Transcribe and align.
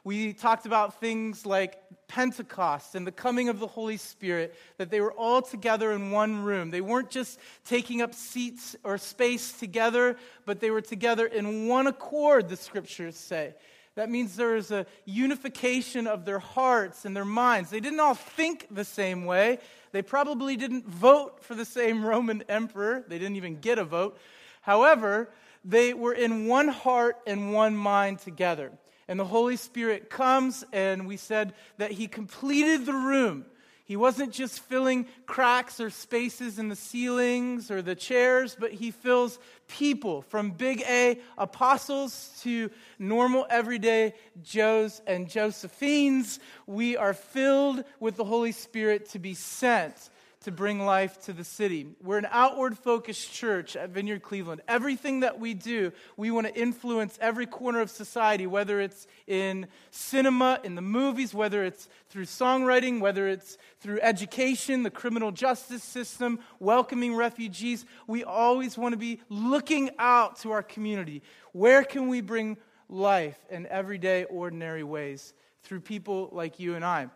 We 0.05 0.33
talked 0.33 0.67
about 0.67 0.99
things 1.01 1.45
like 1.45 1.79
Pentecost 2.09 2.95
and 2.95 3.07
the 3.07 3.13
coming 3.13 3.49
of 3.49 3.61
the 3.61 3.67
Holy 3.67 3.97
Spirit, 3.97 4.57
that 4.79 4.91
they 4.91 5.01
were 5.01 5.13
all 5.13 5.43
together 5.43 5.93
in 5.93 6.11
one 6.11 6.43
room. 6.43 6.71
They 6.71 6.81
weren't 6.81 7.11
just 7.11 7.39
taking 7.65 8.03
up 8.03 8.15
seats 8.15 8.75
or 8.83 8.99
space 8.99 9.53
together, 9.53 10.17
but 10.45 10.59
they 10.59 10.71
were 10.71 10.81
together 10.81 11.27
in 11.27 11.69
one 11.69 11.87
accord, 11.87 12.49
the 12.49 12.57
scriptures 12.57 13.17
say. 13.17 13.55
That 13.95 14.11
means 14.11 14.35
there 14.35 14.57
is 14.57 14.71
a 14.71 14.87
unification 15.05 16.07
of 16.07 16.25
their 16.25 16.39
hearts 16.39 17.05
and 17.05 17.15
their 17.15 17.25
minds. 17.25 17.71
They 17.71 17.81
didn't 17.81 18.01
all 18.01 18.15
think 18.15 18.67
the 18.71 18.85
same 18.85 19.25
way. 19.25 19.59
They 19.93 20.03
probably 20.03 20.57
didn't 20.57 20.87
vote 20.89 21.45
for 21.45 21.55
the 21.55 21.65
same 21.65 22.05
Roman 22.07 22.43
emperor. 22.49 23.05
They 23.07 23.19
didn't 23.19 23.37
even 23.37 23.61
get 23.61 23.79
a 23.79 23.85
vote. 23.85 24.19
However, 24.63 25.31
they 25.65 25.95
were 25.95 26.15
in 26.15 26.47
one 26.47 26.69
heart 26.69 27.19
and 27.27 27.53
one 27.53 27.77
mind 27.77 28.19
together 28.21 28.73
and 29.11 29.19
the 29.19 29.25
Holy 29.25 29.57
Spirit 29.57 30.09
comes, 30.09 30.65
and 30.73 31.05
we 31.05 31.17
said 31.17 31.53
that 31.79 31.91
He 31.91 32.07
completed 32.07 32.87
the 32.87 32.93
room. 32.93 33.45
He 33.85 33.97
wasn't 33.97 34.33
just 34.33 34.61
filling 34.61 35.07
cracks 35.27 35.81
or 35.81 35.91
spaces 35.91 36.61
in 36.61 36.69
the 36.69 36.77
ceilings 36.77 37.73
or 37.73 37.83
the 37.83 37.97
chairs, 37.97 38.57
but 38.59 38.71
He 38.71 38.93
fills 38.93 39.41
people 39.67 40.23
from 40.23 40.53
big 40.53 40.83
A 40.83 41.19
apostles 41.37 42.39
to 42.43 42.71
normal 43.01 43.49
everyday 43.51 44.15
Joes 44.45 45.03
and 45.09 45.29
Josephines. 45.29 46.39
We 46.69 46.97
are 46.97 47.13
filled 47.13 47.83
with 47.99 48.15
the 48.15 48.25
Holy 48.25 48.53
Spirit 48.53 49.09
to 49.11 49.19
be 49.19 49.35
sent 49.35 50.09
to 50.45 50.51
bring 50.51 50.81
life 50.81 51.21
to 51.21 51.35
the 51.35 51.45
city. 51.45 51.87
We're 52.03 52.17
an 52.17 52.29
outward 52.31 52.79
focused 52.79 53.31
church 53.31 53.77
at 53.77 53.91
Vineyard 53.91 54.23
Cleveland. 54.23 54.63
Everything 54.67 55.21
that 55.21 55.39
we 55.39 55.53
do, 55.53 55.93
we 56.17 56.31
want 56.31 56.47
to 56.47 56.55
influence 56.55 57.19
every 57.21 57.45
corner 57.45 57.81
of 57.81 57.91
society, 57.91 58.47
whether 58.47 58.81
it's 58.81 59.07
in 59.27 59.67
cinema, 59.91 60.59
in 60.65 60.77
the 60.77 60.83
movies, 60.83 61.35
whether 61.35 61.63
it's 61.63 61.91
through 62.09 62.25
songwriting, 62.25 63.01
whether 63.01 63.29
it's 63.29 63.59
through 63.81 64.01
education, 64.01 64.83
the 64.83 64.91
criminal 64.91 65.31
justice 65.31 65.85
system, 65.85 66.39
welcoming 66.59 67.15
refugees. 67.15 67.85
We 68.07 68.25
always 68.25 68.79
want 68.79 68.95
to 68.95 68.99
be 68.99 69.21
looking 69.29 69.91
out 69.99 70.39
to 70.41 70.53
our 70.53 70.63
community. 70.63 71.23
Where 71.53 71.85
can 71.85 72.09
we 72.09 72.23
bring 72.23 72.57
life 72.89 73.39
in 73.51 73.67
everyday, 73.67 74.25
ordinary 74.25 74.85
ways 74.85 75.35
through 75.65 75.81
people 75.81 76.31
like 76.33 76.59
you 76.59 76.77
and 76.77 76.85
I? 76.85 77.11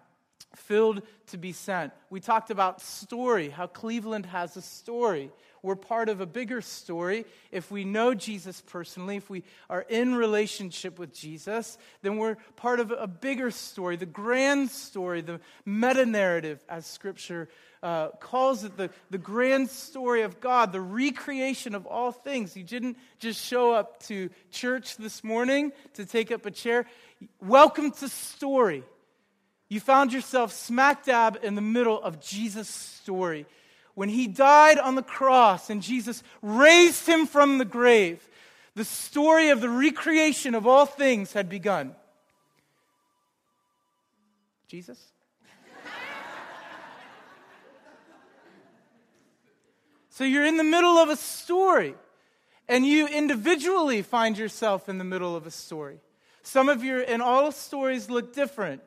Filled 0.57 1.03
to 1.29 1.39
be 1.39 1.53
sent. 1.53 1.93
We 2.11 2.21
talked 2.21 2.51
about 2.51 2.81
story, 2.81 3.49
how 3.49 3.67
Cleveland 3.67 4.27
has 4.27 4.57
a 4.57 4.63
story. 4.63 5.31
We're 5.63 5.77
part 5.77 6.11
of 6.11 6.21
a 6.21 6.27
bigger 6.27 6.61
story. 6.61 7.25
If 7.51 7.71
we 7.71 7.85
know 7.85 8.13
Jesus 8.13 8.63
personally, 8.67 9.17
if 9.17 9.31
we 9.31 9.45
are 9.71 9.81
in 9.89 10.15
relationship 10.15 10.99
with 10.99 11.15
Jesus, 11.15 11.79
then 12.03 12.19
we're 12.19 12.37
part 12.57 12.81
of 12.81 12.91
a 12.91 13.07
bigger 13.07 13.51
story, 13.51 13.97
the 13.97 14.05
grand 14.05 14.71
story, 14.71 15.23
the 15.23 15.41
meta 15.65 16.05
narrative, 16.05 16.63
as 16.69 16.85
Scripture 16.85 17.49
uh, 17.83 18.09
calls 18.21 18.65
it, 18.65 18.77
the, 18.77 18.91
the 19.11 19.19
grand 19.19 19.71
story 19.71 20.23
of 20.23 20.41
God, 20.41 20.73
the 20.73 20.81
recreation 20.81 21.75
of 21.75 21.87
all 21.87 22.13
things. 22.13 22.57
You 22.57 22.63
didn't 22.65 22.99
just 23.19 23.45
show 23.45 23.73
up 23.73 24.03
to 24.05 24.31
church 24.51 24.97
this 24.99 25.25
morning 25.25 25.73
to 25.95 26.05
take 26.05 26.31
up 26.31 26.45
a 26.45 26.51
chair. 26.51 26.87
Welcome 27.41 27.91
to 27.93 28.09
story. 28.09 28.85
You 29.75 29.81
found 29.81 30.13
yourself 30.13 30.53
smack 30.53 31.05
dab 31.05 31.41
in 31.43 31.57
the 31.57 31.61
middle 31.61 32.01
of 32.01 32.21
Jesus' 32.21 32.69
story. 32.69 33.45
When 33.95 34.09
he 34.09 34.29
died 34.29 34.79
on 34.79 34.95
the 34.95 35.03
cross 35.03 35.69
and 35.69 35.83
Jesus 35.83 36.23
raised 36.43 37.09
him 37.09 37.27
from 37.27 37.59
the 37.59 37.65
grave, 37.65 38.25
the 38.77 38.85
story 38.85 39.49
of 39.49 39.61
the 39.61 39.69
recreation 39.69 40.55
of 40.55 40.65
all 40.65 40.87
things 40.87 41.33
had 41.33 41.49
begun. 41.49 41.97
Jesus? 44.69 45.09
so 50.11 50.23
you're 50.23 50.47
in 50.47 50.57
the 50.57 50.63
middle 50.63 50.99
of 50.99 51.09
a 51.09 51.17
story, 51.17 51.97
and 52.69 52.87
you 52.87 53.09
individually 53.09 54.03
find 54.03 54.39
yourself 54.39 54.89
in 54.89 54.99
the 54.99 55.05
middle 55.05 55.35
of 55.35 55.49
a 55.49 55.51
story. 55.51 55.99
Some 56.45 56.69
of 56.69 56.85
your, 56.85 57.01
and 57.01 57.21
all 57.21 57.51
stories 57.51 58.09
look 58.09 58.33
different. 58.33 58.81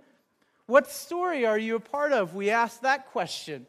What 0.67 0.91
story 0.91 1.45
are 1.45 1.57
you 1.57 1.78
a 1.78 1.79
part 1.79 2.11
of? 2.11 2.35
We 2.35 2.50
ask 2.50 2.81
that 2.81 3.07
question. 3.07 3.66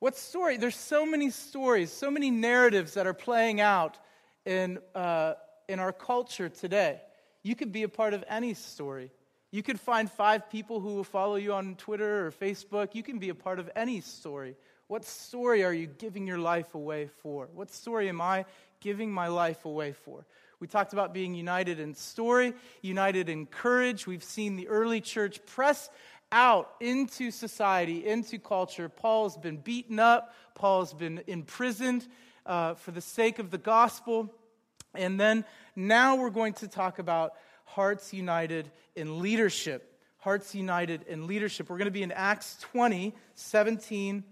What 0.00 0.16
story? 0.16 0.56
There's 0.56 0.76
so 0.76 1.06
many 1.06 1.30
stories, 1.30 1.90
so 1.90 2.10
many 2.10 2.30
narratives 2.30 2.94
that 2.94 3.06
are 3.06 3.14
playing 3.14 3.60
out 3.60 3.96
in, 4.44 4.78
uh, 4.94 5.34
in 5.68 5.78
our 5.78 5.92
culture 5.92 6.48
today. 6.48 7.00
You 7.44 7.54
could 7.54 7.70
be 7.70 7.84
a 7.84 7.88
part 7.88 8.12
of 8.12 8.24
any 8.28 8.54
story. 8.54 9.12
You 9.52 9.62
could 9.62 9.78
find 9.78 10.10
five 10.10 10.50
people 10.50 10.80
who 10.80 10.96
will 10.96 11.04
follow 11.04 11.36
you 11.36 11.52
on 11.52 11.76
Twitter 11.76 12.26
or 12.26 12.32
Facebook. 12.32 12.96
You 12.96 13.04
can 13.04 13.18
be 13.20 13.28
a 13.28 13.34
part 13.36 13.60
of 13.60 13.70
any 13.76 14.00
story. 14.00 14.56
What 14.88 15.04
story 15.04 15.62
are 15.64 15.72
you 15.72 15.86
giving 15.86 16.26
your 16.26 16.38
life 16.38 16.74
away 16.74 17.06
for? 17.06 17.48
What 17.54 17.70
story 17.70 18.08
am 18.08 18.20
I 18.20 18.46
giving 18.80 19.12
my 19.12 19.28
life 19.28 19.64
away 19.64 19.92
for? 19.92 20.26
We 20.64 20.68
talked 20.68 20.94
about 20.94 21.12
being 21.12 21.34
united 21.34 21.78
in 21.78 21.94
story, 21.94 22.54
united 22.80 23.28
in 23.28 23.44
courage. 23.44 24.06
We've 24.06 24.24
seen 24.24 24.56
the 24.56 24.68
early 24.68 25.02
church 25.02 25.44
press 25.44 25.90
out 26.32 26.70
into 26.80 27.30
society, 27.30 28.06
into 28.06 28.38
culture. 28.38 28.88
Paul's 28.88 29.36
been 29.36 29.58
beaten 29.58 30.00
up, 30.00 30.34
Paul's 30.54 30.94
been 30.94 31.20
imprisoned 31.26 32.08
uh, 32.46 32.72
for 32.76 32.92
the 32.92 33.02
sake 33.02 33.38
of 33.38 33.50
the 33.50 33.58
gospel. 33.58 34.32
And 34.94 35.20
then 35.20 35.44
now 35.76 36.16
we're 36.16 36.30
going 36.30 36.54
to 36.54 36.66
talk 36.66 36.98
about 36.98 37.34
hearts 37.66 38.14
united 38.14 38.70
in 38.96 39.20
leadership. 39.20 40.00
Hearts 40.16 40.54
united 40.54 41.02
in 41.02 41.26
leadership. 41.26 41.68
We're 41.68 41.76
going 41.76 41.88
to 41.88 41.90
be 41.90 42.02
in 42.02 42.10
Acts 42.10 42.56
20, 42.72 43.14
17 43.34 44.24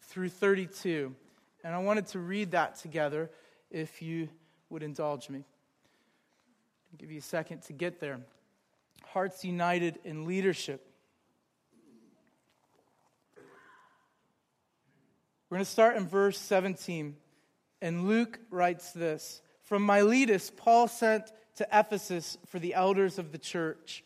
through 0.00 0.30
32. 0.30 1.14
And 1.62 1.72
I 1.72 1.78
wanted 1.78 2.08
to 2.08 2.18
read 2.18 2.50
that 2.50 2.74
together 2.74 3.30
if 3.70 4.02
you 4.02 4.28
would 4.68 4.82
indulge 4.82 5.30
me. 5.30 5.44
I'll 6.96 7.00
give 7.00 7.12
you 7.12 7.18
a 7.18 7.20
second 7.20 7.60
to 7.64 7.74
get 7.74 8.00
there. 8.00 8.20
Hearts 9.04 9.44
united 9.44 9.98
in 10.04 10.24
leadership. 10.24 10.90
We're 15.50 15.58
going 15.58 15.64
to 15.66 15.70
start 15.70 15.98
in 15.98 16.08
verse 16.08 16.38
17. 16.38 17.14
And 17.82 18.08
Luke 18.08 18.40
writes 18.50 18.92
this 18.92 19.42
From 19.64 19.84
Miletus, 19.84 20.50
Paul 20.56 20.88
sent 20.88 21.30
to 21.56 21.68
Ephesus 21.70 22.38
for 22.46 22.58
the 22.58 22.72
elders 22.72 23.18
of 23.18 23.30
the 23.30 23.36
church. 23.36 24.02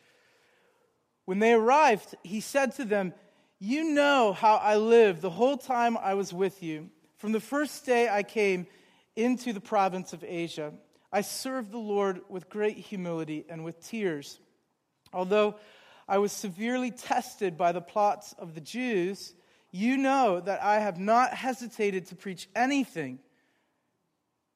When 1.26 1.38
they 1.38 1.52
arrived, 1.52 2.16
he 2.24 2.40
said 2.40 2.74
to 2.74 2.84
them, 2.84 3.14
You 3.60 3.84
know 3.84 4.32
how 4.32 4.56
I 4.56 4.78
lived 4.78 5.20
the 5.20 5.30
whole 5.30 5.58
time 5.58 5.96
I 5.96 6.14
was 6.14 6.32
with 6.32 6.60
you, 6.60 6.90
from 7.18 7.30
the 7.30 7.38
first 7.38 7.86
day 7.86 8.08
I 8.08 8.24
came 8.24 8.66
into 9.14 9.52
the 9.52 9.60
province 9.60 10.12
of 10.12 10.24
Asia. 10.24 10.72
I 11.12 11.22
served 11.22 11.72
the 11.72 11.78
Lord 11.78 12.20
with 12.28 12.48
great 12.48 12.76
humility 12.76 13.44
and 13.48 13.64
with 13.64 13.84
tears. 13.84 14.40
Although 15.12 15.56
I 16.08 16.18
was 16.18 16.32
severely 16.32 16.90
tested 16.90 17.56
by 17.56 17.72
the 17.72 17.80
plots 17.80 18.34
of 18.38 18.54
the 18.54 18.60
Jews, 18.60 19.34
you 19.72 19.96
know 19.96 20.40
that 20.40 20.62
I 20.62 20.80
have 20.80 20.98
not 20.98 21.34
hesitated 21.34 22.06
to 22.06 22.16
preach 22.16 22.48
anything 22.54 23.18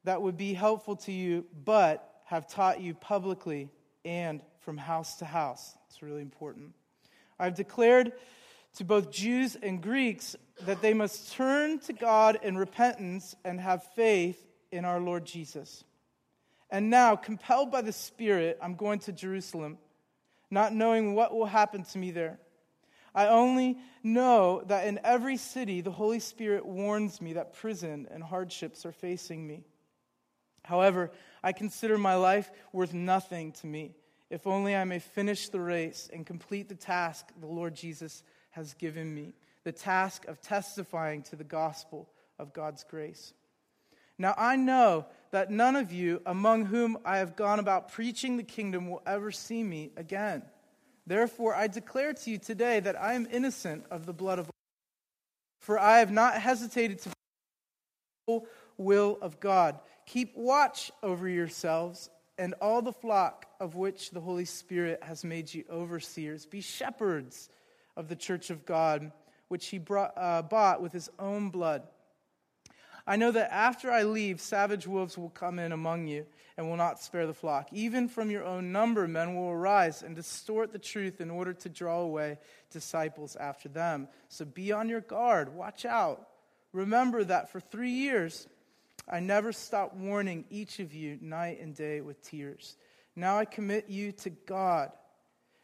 that 0.04 0.20
would 0.20 0.36
be 0.36 0.52
helpful 0.52 0.96
to 0.96 1.12
you, 1.12 1.46
but 1.64 2.22
have 2.26 2.48
taught 2.48 2.80
you 2.80 2.94
publicly 2.94 3.70
and 4.04 4.40
from 4.60 4.76
house 4.76 5.16
to 5.16 5.24
house. 5.24 5.76
It's 5.88 6.02
really 6.02 6.22
important. 6.22 6.72
I've 7.38 7.54
declared 7.54 8.12
to 8.76 8.84
both 8.84 9.10
Jews 9.10 9.56
and 9.56 9.82
Greeks 9.82 10.36
that 10.62 10.82
they 10.82 10.94
must 10.94 11.32
turn 11.32 11.78
to 11.80 11.92
God 11.92 12.38
in 12.42 12.56
repentance 12.56 13.34
and 13.44 13.60
have 13.60 13.84
faith 13.94 14.44
in 14.72 14.84
our 14.84 15.00
Lord 15.00 15.24
Jesus. 15.24 15.84
And 16.74 16.90
now, 16.90 17.14
compelled 17.14 17.70
by 17.70 17.82
the 17.82 17.92
Spirit, 17.92 18.58
I'm 18.60 18.74
going 18.74 18.98
to 18.98 19.12
Jerusalem, 19.12 19.78
not 20.50 20.74
knowing 20.74 21.14
what 21.14 21.32
will 21.32 21.46
happen 21.46 21.84
to 21.84 21.98
me 21.98 22.10
there. 22.10 22.40
I 23.14 23.28
only 23.28 23.78
know 24.02 24.60
that 24.66 24.88
in 24.88 24.98
every 25.04 25.36
city 25.36 25.82
the 25.82 25.92
Holy 25.92 26.18
Spirit 26.18 26.66
warns 26.66 27.20
me 27.20 27.34
that 27.34 27.52
prison 27.52 28.08
and 28.10 28.24
hardships 28.24 28.84
are 28.84 28.90
facing 28.90 29.46
me. 29.46 29.62
However, 30.64 31.12
I 31.44 31.52
consider 31.52 31.96
my 31.96 32.16
life 32.16 32.50
worth 32.72 32.92
nothing 32.92 33.52
to 33.52 33.68
me, 33.68 33.94
if 34.28 34.44
only 34.44 34.74
I 34.74 34.82
may 34.82 34.98
finish 34.98 35.50
the 35.50 35.60
race 35.60 36.10
and 36.12 36.26
complete 36.26 36.68
the 36.68 36.74
task 36.74 37.28
the 37.38 37.46
Lord 37.46 37.76
Jesus 37.76 38.24
has 38.50 38.74
given 38.74 39.14
me 39.14 39.34
the 39.62 39.70
task 39.70 40.26
of 40.26 40.40
testifying 40.40 41.22
to 41.22 41.36
the 41.36 41.44
gospel 41.44 42.08
of 42.36 42.52
God's 42.52 42.82
grace. 42.82 43.32
Now 44.18 44.34
I 44.36 44.56
know 44.56 45.06
that 45.34 45.50
none 45.50 45.74
of 45.74 45.92
you 45.92 46.22
among 46.26 46.64
whom 46.64 46.96
I 47.04 47.18
have 47.18 47.34
gone 47.34 47.58
about 47.58 47.90
preaching 47.90 48.36
the 48.36 48.44
kingdom 48.44 48.88
will 48.88 49.02
ever 49.04 49.32
see 49.32 49.64
me 49.64 49.90
again. 49.96 50.44
Therefore, 51.08 51.56
I 51.56 51.66
declare 51.66 52.12
to 52.12 52.30
you 52.30 52.38
today 52.38 52.78
that 52.78 52.94
I 53.02 53.14
am 53.14 53.26
innocent 53.28 53.84
of 53.90 54.06
the 54.06 54.12
blood 54.12 54.38
of 54.38 54.46
all. 54.46 54.54
for 55.58 55.76
I 55.76 55.98
have 55.98 56.12
not 56.12 56.34
hesitated 56.40 57.00
to 57.00 57.08
the 58.28 58.42
will 58.78 59.18
of 59.20 59.40
God. 59.40 59.80
Keep 60.06 60.36
watch 60.36 60.92
over 61.02 61.28
yourselves 61.28 62.10
and 62.38 62.54
all 62.60 62.80
the 62.80 62.92
flock 62.92 63.46
of 63.58 63.74
which 63.74 64.12
the 64.12 64.20
Holy 64.20 64.44
Spirit 64.44 65.02
has 65.02 65.24
made 65.24 65.52
you 65.52 65.64
overseers. 65.68 66.46
Be 66.46 66.60
shepherds 66.60 67.48
of 67.96 68.06
the 68.06 68.14
church 68.14 68.50
of 68.50 68.64
God, 68.64 69.10
which 69.48 69.66
he 69.66 69.78
brought, 69.78 70.12
uh, 70.16 70.42
bought 70.42 70.80
with 70.80 70.92
his 70.92 71.10
own 71.18 71.50
blood. 71.50 71.82
I 73.06 73.16
know 73.16 73.30
that 73.32 73.52
after 73.52 73.90
I 73.90 74.04
leave, 74.04 74.40
savage 74.40 74.86
wolves 74.86 75.18
will 75.18 75.30
come 75.30 75.58
in 75.58 75.72
among 75.72 76.06
you 76.06 76.24
and 76.56 76.68
will 76.68 76.76
not 76.76 77.00
spare 77.00 77.26
the 77.26 77.34
flock. 77.34 77.68
Even 77.72 78.08
from 78.08 78.30
your 78.30 78.44
own 78.44 78.72
number, 78.72 79.06
men 79.06 79.34
will 79.34 79.50
arise 79.50 80.02
and 80.02 80.16
distort 80.16 80.72
the 80.72 80.78
truth 80.78 81.20
in 81.20 81.30
order 81.30 81.52
to 81.52 81.68
draw 81.68 82.00
away 82.00 82.38
disciples 82.70 83.36
after 83.36 83.68
them. 83.68 84.08
So 84.28 84.46
be 84.46 84.72
on 84.72 84.88
your 84.88 85.02
guard, 85.02 85.54
watch 85.54 85.84
out. 85.84 86.28
Remember 86.72 87.22
that 87.24 87.52
for 87.52 87.60
three 87.60 87.90
years 87.90 88.48
I 89.06 89.20
never 89.20 89.52
stopped 89.52 89.94
warning 89.94 90.46
each 90.48 90.80
of 90.80 90.94
you 90.94 91.18
night 91.20 91.60
and 91.60 91.74
day 91.74 92.00
with 92.00 92.22
tears. 92.22 92.76
Now 93.14 93.38
I 93.38 93.44
commit 93.44 93.90
you 93.90 94.12
to 94.12 94.30
God 94.30 94.92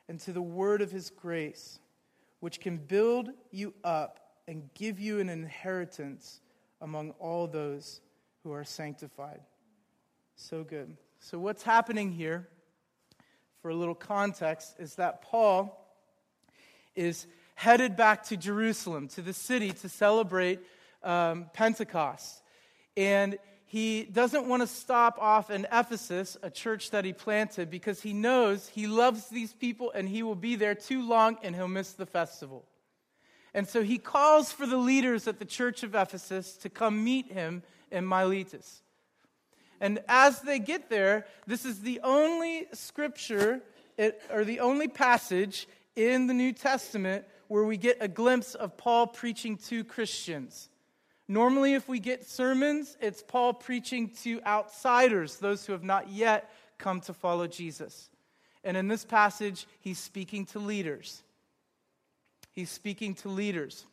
and 0.09 0.21
to 0.21 0.33
the 0.33 0.43
word 0.43 0.83
of 0.83 0.91
his 0.91 1.09
grace, 1.09 1.79
which 2.41 2.61
can 2.61 2.77
build 2.77 3.31
you 3.51 3.73
up 3.83 4.21
and 4.47 4.69
give 4.75 5.01
you 5.01 5.21
an 5.21 5.31
inheritance 5.31 6.41
among 6.81 7.11
all 7.19 7.47
those 7.47 8.01
who 8.43 8.53
are 8.53 8.65
sanctified. 8.65 9.41
So 10.37 10.65
good. 10.65 10.97
So, 11.19 11.39
what's 11.39 11.63
happening 11.63 12.13
here, 12.13 12.49
for 13.61 13.71
a 13.71 13.75
little 13.75 13.95
context, 13.95 14.77
is 14.79 14.95
that 14.95 15.23
Paul 15.23 15.77
is 16.95 17.27
headed 17.55 17.95
back 17.95 18.25
to 18.25 18.37
Jerusalem, 18.37 19.09
to 19.09 19.23
the 19.23 19.35
city, 19.35 19.73
to 19.73 19.89
celebrate 19.89 20.61
um, 21.03 21.51
Pentecost. 21.53 22.43
And 22.97 23.39
he 23.67 24.05
doesn't 24.05 24.49
want 24.49 24.63
to 24.63 24.67
stop 24.67 25.19
off 25.21 25.51
in 25.51 25.67
Ephesus, 25.71 26.37
a 26.43 26.51
church 26.51 26.91
that 26.91 27.05
he 27.05 27.13
planted, 27.13 27.71
because 27.71 28.01
he 28.01 28.13
knows 28.13 28.67
he 28.67 28.87
loves 28.87 29.29
these 29.29 29.53
people 29.53 29.93
and 29.95 30.09
he 30.09 30.23
will 30.23 30.35
be 30.35 30.57
there 30.57 30.75
too 30.75 31.07
long 31.07 31.39
and 31.43 31.55
he'll 31.55 31.69
miss 31.69 31.93
the 31.93 32.07
festival. 32.07 32.65
And 33.55 33.69
so 33.69 33.83
he 33.83 33.99
calls 33.99 34.53
for 34.53 34.67
the 34.67 34.77
leaders 34.77 35.27
at 35.27 35.39
the 35.39 35.45
church 35.45 35.83
of 35.83 35.95
Ephesus 35.95 36.57
to 36.59 36.69
come 36.69 37.03
meet 37.03 37.33
him 37.33 37.63
in 37.91 38.07
Miletus. 38.07 38.83
And 39.81 40.01
as 40.09 40.41
they 40.43 40.59
get 40.59 40.91
there, 40.91 41.27
this 41.47 41.65
is 41.65 41.81
the 41.81 42.01
only 42.05 42.67
scripture 42.73 43.63
it, 43.97 44.23
or 44.33 44.45
the 44.45 44.61
only 44.61 44.89
passage 44.89 45.67
in 45.97 46.27
the 46.27 46.35
New 46.35 46.53
Testament 46.53 47.25
where 47.49 47.65
we 47.65 47.77
get 47.77 47.99
a 48.01 48.09
glimpse 48.09 48.55
of 48.55 48.77
Paul 48.77 49.07
preaching 49.09 49.57
to 49.69 49.85
Christians. 49.85 50.69
Normally, 51.29 51.75
if 51.75 51.89
we 51.89 51.99
get 52.01 52.27
sermons, 52.27 52.97
it's 53.01 53.23
Paul 53.23 53.55
preaching 53.55 54.11
to 54.23 54.41
outsiders, 54.47 55.37
those 55.37 55.67
who 55.67 55.73
have 55.73 55.85
not 55.85 56.09
yet 56.09 56.51
come 56.79 57.01
to 57.03 57.15
follow 57.15 57.47
Jesus. 57.47 58.11
And 58.65 58.77
in 58.77 58.89
this 58.89 59.05
passage, 59.05 59.67
he's 59.81 59.99
speaking 59.99 60.47
to 60.47 60.59
leaders. 60.59 61.23
He's 62.61 62.69
speaking 62.69 63.15
to 63.15 63.31
leaders. 63.31 63.87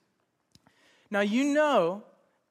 Now, 1.09 1.21
you 1.21 1.45
know, 1.45 2.03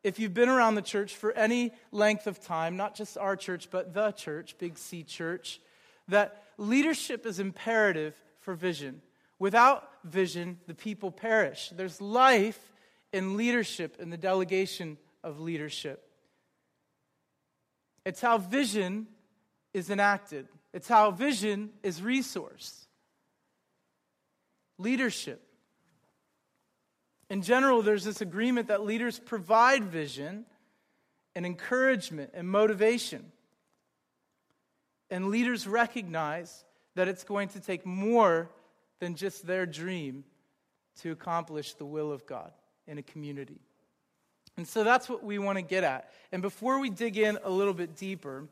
if 0.02 0.18
you've 0.18 0.32
been 0.32 0.48
around 0.48 0.74
the 0.74 0.80
church 0.80 1.14
for 1.14 1.30
any 1.32 1.72
length 1.92 2.26
of 2.26 2.40
time, 2.40 2.74
not 2.78 2.94
just 2.94 3.18
our 3.18 3.36
church, 3.36 3.68
but 3.70 3.92
the 3.92 4.12
church, 4.12 4.56
Big 4.56 4.78
C 4.78 5.02
Church, 5.02 5.60
that 6.08 6.42
leadership 6.56 7.26
is 7.26 7.38
imperative 7.38 8.14
for 8.40 8.54
vision. 8.54 9.02
Without 9.38 9.90
vision, 10.04 10.58
the 10.66 10.74
people 10.74 11.10
perish. 11.10 11.68
There's 11.76 12.00
life 12.00 12.72
in 13.12 13.36
leadership, 13.36 13.96
in 14.00 14.08
the 14.08 14.16
delegation 14.16 14.96
of 15.22 15.38
leadership. 15.38 16.02
It's 18.06 18.22
how 18.22 18.38
vision 18.38 19.06
is 19.74 19.90
enacted, 19.90 20.48
it's 20.72 20.88
how 20.88 21.10
vision 21.10 21.72
is 21.82 22.00
resourced. 22.00 22.86
Leadership. 24.78 25.45
In 27.28 27.42
general, 27.42 27.82
there's 27.82 28.04
this 28.04 28.20
agreement 28.20 28.68
that 28.68 28.84
leaders 28.84 29.18
provide 29.18 29.84
vision 29.84 30.44
and 31.34 31.44
encouragement 31.44 32.30
and 32.34 32.48
motivation. 32.48 33.32
And 35.10 35.28
leaders 35.28 35.66
recognize 35.66 36.64
that 36.94 37.08
it's 37.08 37.24
going 37.24 37.48
to 37.48 37.60
take 37.60 37.84
more 37.84 38.50
than 39.00 39.14
just 39.14 39.46
their 39.46 39.66
dream 39.66 40.24
to 41.00 41.12
accomplish 41.12 41.74
the 41.74 41.84
will 41.84 42.10
of 42.12 42.26
God 42.26 42.52
in 42.86 42.98
a 42.98 43.02
community. 43.02 43.60
And 44.56 44.66
so 44.66 44.84
that's 44.84 45.08
what 45.08 45.22
we 45.22 45.38
want 45.38 45.58
to 45.58 45.62
get 45.62 45.84
at. 45.84 46.10
And 46.32 46.40
before 46.40 46.80
we 46.80 46.88
dig 46.88 47.18
in 47.18 47.38
a 47.44 47.50
little 47.50 47.74
bit 47.74 47.96
deeper, 47.96 48.48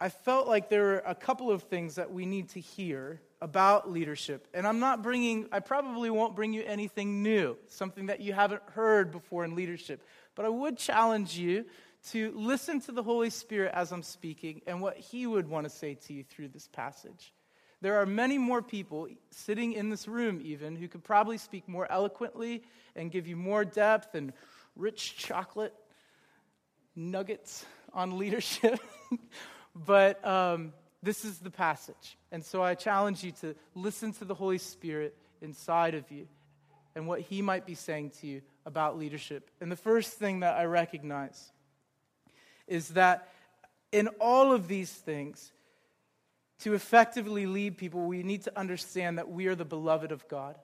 I 0.00 0.08
felt 0.08 0.48
like 0.48 0.68
there 0.68 0.82
were 0.82 1.02
a 1.06 1.14
couple 1.14 1.50
of 1.50 1.62
things 1.64 1.94
that 1.96 2.12
we 2.12 2.26
need 2.26 2.48
to 2.50 2.60
hear 2.60 3.20
about 3.40 3.90
leadership. 3.90 4.48
And 4.52 4.66
I'm 4.66 4.80
not 4.80 5.02
bringing, 5.02 5.46
I 5.52 5.60
probably 5.60 6.10
won't 6.10 6.34
bring 6.34 6.52
you 6.52 6.62
anything 6.66 7.22
new, 7.22 7.56
something 7.68 8.06
that 8.06 8.20
you 8.20 8.32
haven't 8.32 8.62
heard 8.72 9.12
before 9.12 9.44
in 9.44 9.54
leadership. 9.54 10.02
But 10.34 10.44
I 10.44 10.48
would 10.48 10.76
challenge 10.76 11.36
you 11.36 11.64
to 12.10 12.32
listen 12.34 12.80
to 12.82 12.92
the 12.92 13.02
Holy 13.02 13.30
Spirit 13.30 13.72
as 13.74 13.92
I'm 13.92 14.02
speaking 14.02 14.62
and 14.66 14.80
what 14.80 14.96
He 14.96 15.26
would 15.26 15.48
want 15.48 15.64
to 15.64 15.70
say 15.70 15.94
to 15.94 16.12
you 16.12 16.24
through 16.24 16.48
this 16.48 16.68
passage. 16.68 17.32
There 17.80 18.00
are 18.00 18.06
many 18.06 18.38
more 18.38 18.60
people 18.60 19.06
sitting 19.30 19.72
in 19.72 19.88
this 19.88 20.08
room, 20.08 20.40
even, 20.42 20.74
who 20.74 20.88
could 20.88 21.04
probably 21.04 21.38
speak 21.38 21.68
more 21.68 21.90
eloquently 21.90 22.64
and 22.96 23.10
give 23.10 23.28
you 23.28 23.36
more 23.36 23.64
depth 23.64 24.16
and 24.16 24.32
rich 24.74 25.16
chocolate 25.16 25.74
nuggets 26.96 27.64
on 27.92 28.18
leadership. 28.18 28.80
but 29.76 30.24
um, 30.26 30.72
this 31.02 31.24
is 31.24 31.38
the 31.38 31.50
passage. 31.50 32.16
And 32.32 32.44
so 32.44 32.62
I 32.62 32.74
challenge 32.74 33.22
you 33.22 33.32
to 33.40 33.54
listen 33.74 34.12
to 34.14 34.24
the 34.24 34.34
Holy 34.34 34.58
Spirit 34.58 35.16
inside 35.40 35.94
of 35.94 36.10
you 36.10 36.26
and 36.94 37.06
what 37.06 37.20
He 37.20 37.42
might 37.42 37.66
be 37.66 37.74
saying 37.74 38.10
to 38.20 38.26
you 38.26 38.42
about 38.66 38.98
leadership. 38.98 39.50
And 39.60 39.70
the 39.70 39.76
first 39.76 40.12
thing 40.14 40.40
that 40.40 40.56
I 40.56 40.64
recognize 40.64 41.52
is 42.66 42.88
that 42.90 43.28
in 43.92 44.08
all 44.20 44.52
of 44.52 44.68
these 44.68 44.90
things, 44.90 45.52
to 46.60 46.74
effectively 46.74 47.46
lead 47.46 47.78
people, 47.78 48.00
we 48.06 48.22
need 48.22 48.42
to 48.42 48.58
understand 48.58 49.18
that 49.18 49.30
we 49.30 49.46
are 49.46 49.54
the 49.54 49.64
beloved 49.64 50.10
of 50.10 50.26
God. 50.28 50.56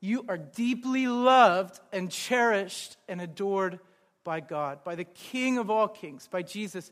You 0.00 0.24
are 0.28 0.38
deeply 0.38 1.08
loved 1.08 1.80
and 1.92 2.10
cherished 2.10 2.96
and 3.08 3.20
adored 3.20 3.80
by 4.22 4.40
God, 4.40 4.84
by 4.84 4.94
the 4.94 5.04
King 5.04 5.58
of 5.58 5.68
all 5.68 5.88
kings, 5.88 6.28
by 6.28 6.42
Jesus. 6.42 6.90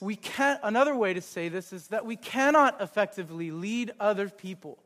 We 0.00 0.16
can't, 0.16 0.60
another 0.62 0.94
way 0.94 1.14
to 1.14 1.20
say 1.20 1.48
this 1.48 1.72
is 1.72 1.88
that 1.88 2.04
we 2.04 2.16
cannot 2.16 2.80
effectively 2.80 3.50
lead 3.50 3.92
other 3.98 4.28
people 4.28 4.78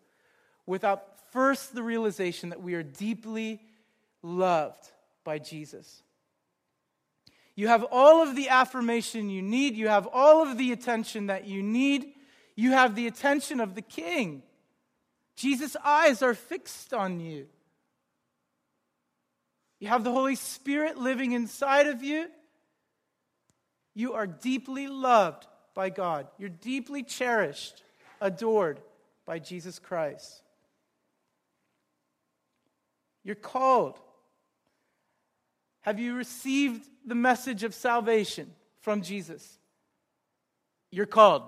without 0.67 1.05
first 1.33 1.75
the 1.75 1.83
realization 1.83 2.51
that 2.51 2.63
we 2.63 2.75
are 2.75 2.83
deeply 2.83 3.61
loved 4.23 4.91
by 5.25 5.39
Jesus. 5.39 6.03
You 7.57 7.69
have 7.69 7.85
all 7.91 8.23
of 8.23 8.37
the 8.37 8.49
affirmation 8.49 9.31
you 9.31 9.43
need, 9.43 9.75
you 9.75 9.89
have 9.89 10.07
all 10.13 10.43
of 10.47 10.57
the 10.57 10.73
attention 10.73 11.27
that 11.27 11.47
you 11.47 11.63
need 11.63 12.15
you 12.61 12.73
have 12.73 12.95
the 12.95 13.07
attention 13.07 13.59
of 13.59 13.75
the 13.75 13.81
king. 13.81 14.43
Jesus' 15.35 15.77
eyes 15.83 16.21
are 16.23 16.35
fixed 16.35 16.93
on 16.93 17.19
you. 17.19 17.47
You 19.79 19.89
have 19.89 20.05
the 20.05 20.13
Holy 20.13 20.35
Spirit 20.35 20.99
living 20.99 21.33
inside 21.33 21.87
of 21.87 22.03
you. 22.03 22.27
You 23.95 24.15
are 24.15 24.27
deeply 24.27 24.89
loved 24.89 25.47
by 25.75 25.91
God. 25.91 26.29
You're 26.39 26.49
deeply 26.49 27.03
cherished, 27.03 27.83
adored 28.21 28.81
by 29.27 29.39
Jesus 29.39 29.79
Christ. 29.79 30.43
You're 33.25 33.35
called. 33.35 33.99
Have 35.83 35.99
you 35.99 36.15
received 36.15 36.87
the 37.05 37.15
message 37.15 37.65
of 37.65 37.75
salvation 37.75 38.51
from 38.81 39.03
Jesus? 39.03 39.59
You're 40.91 41.07
called. 41.07 41.45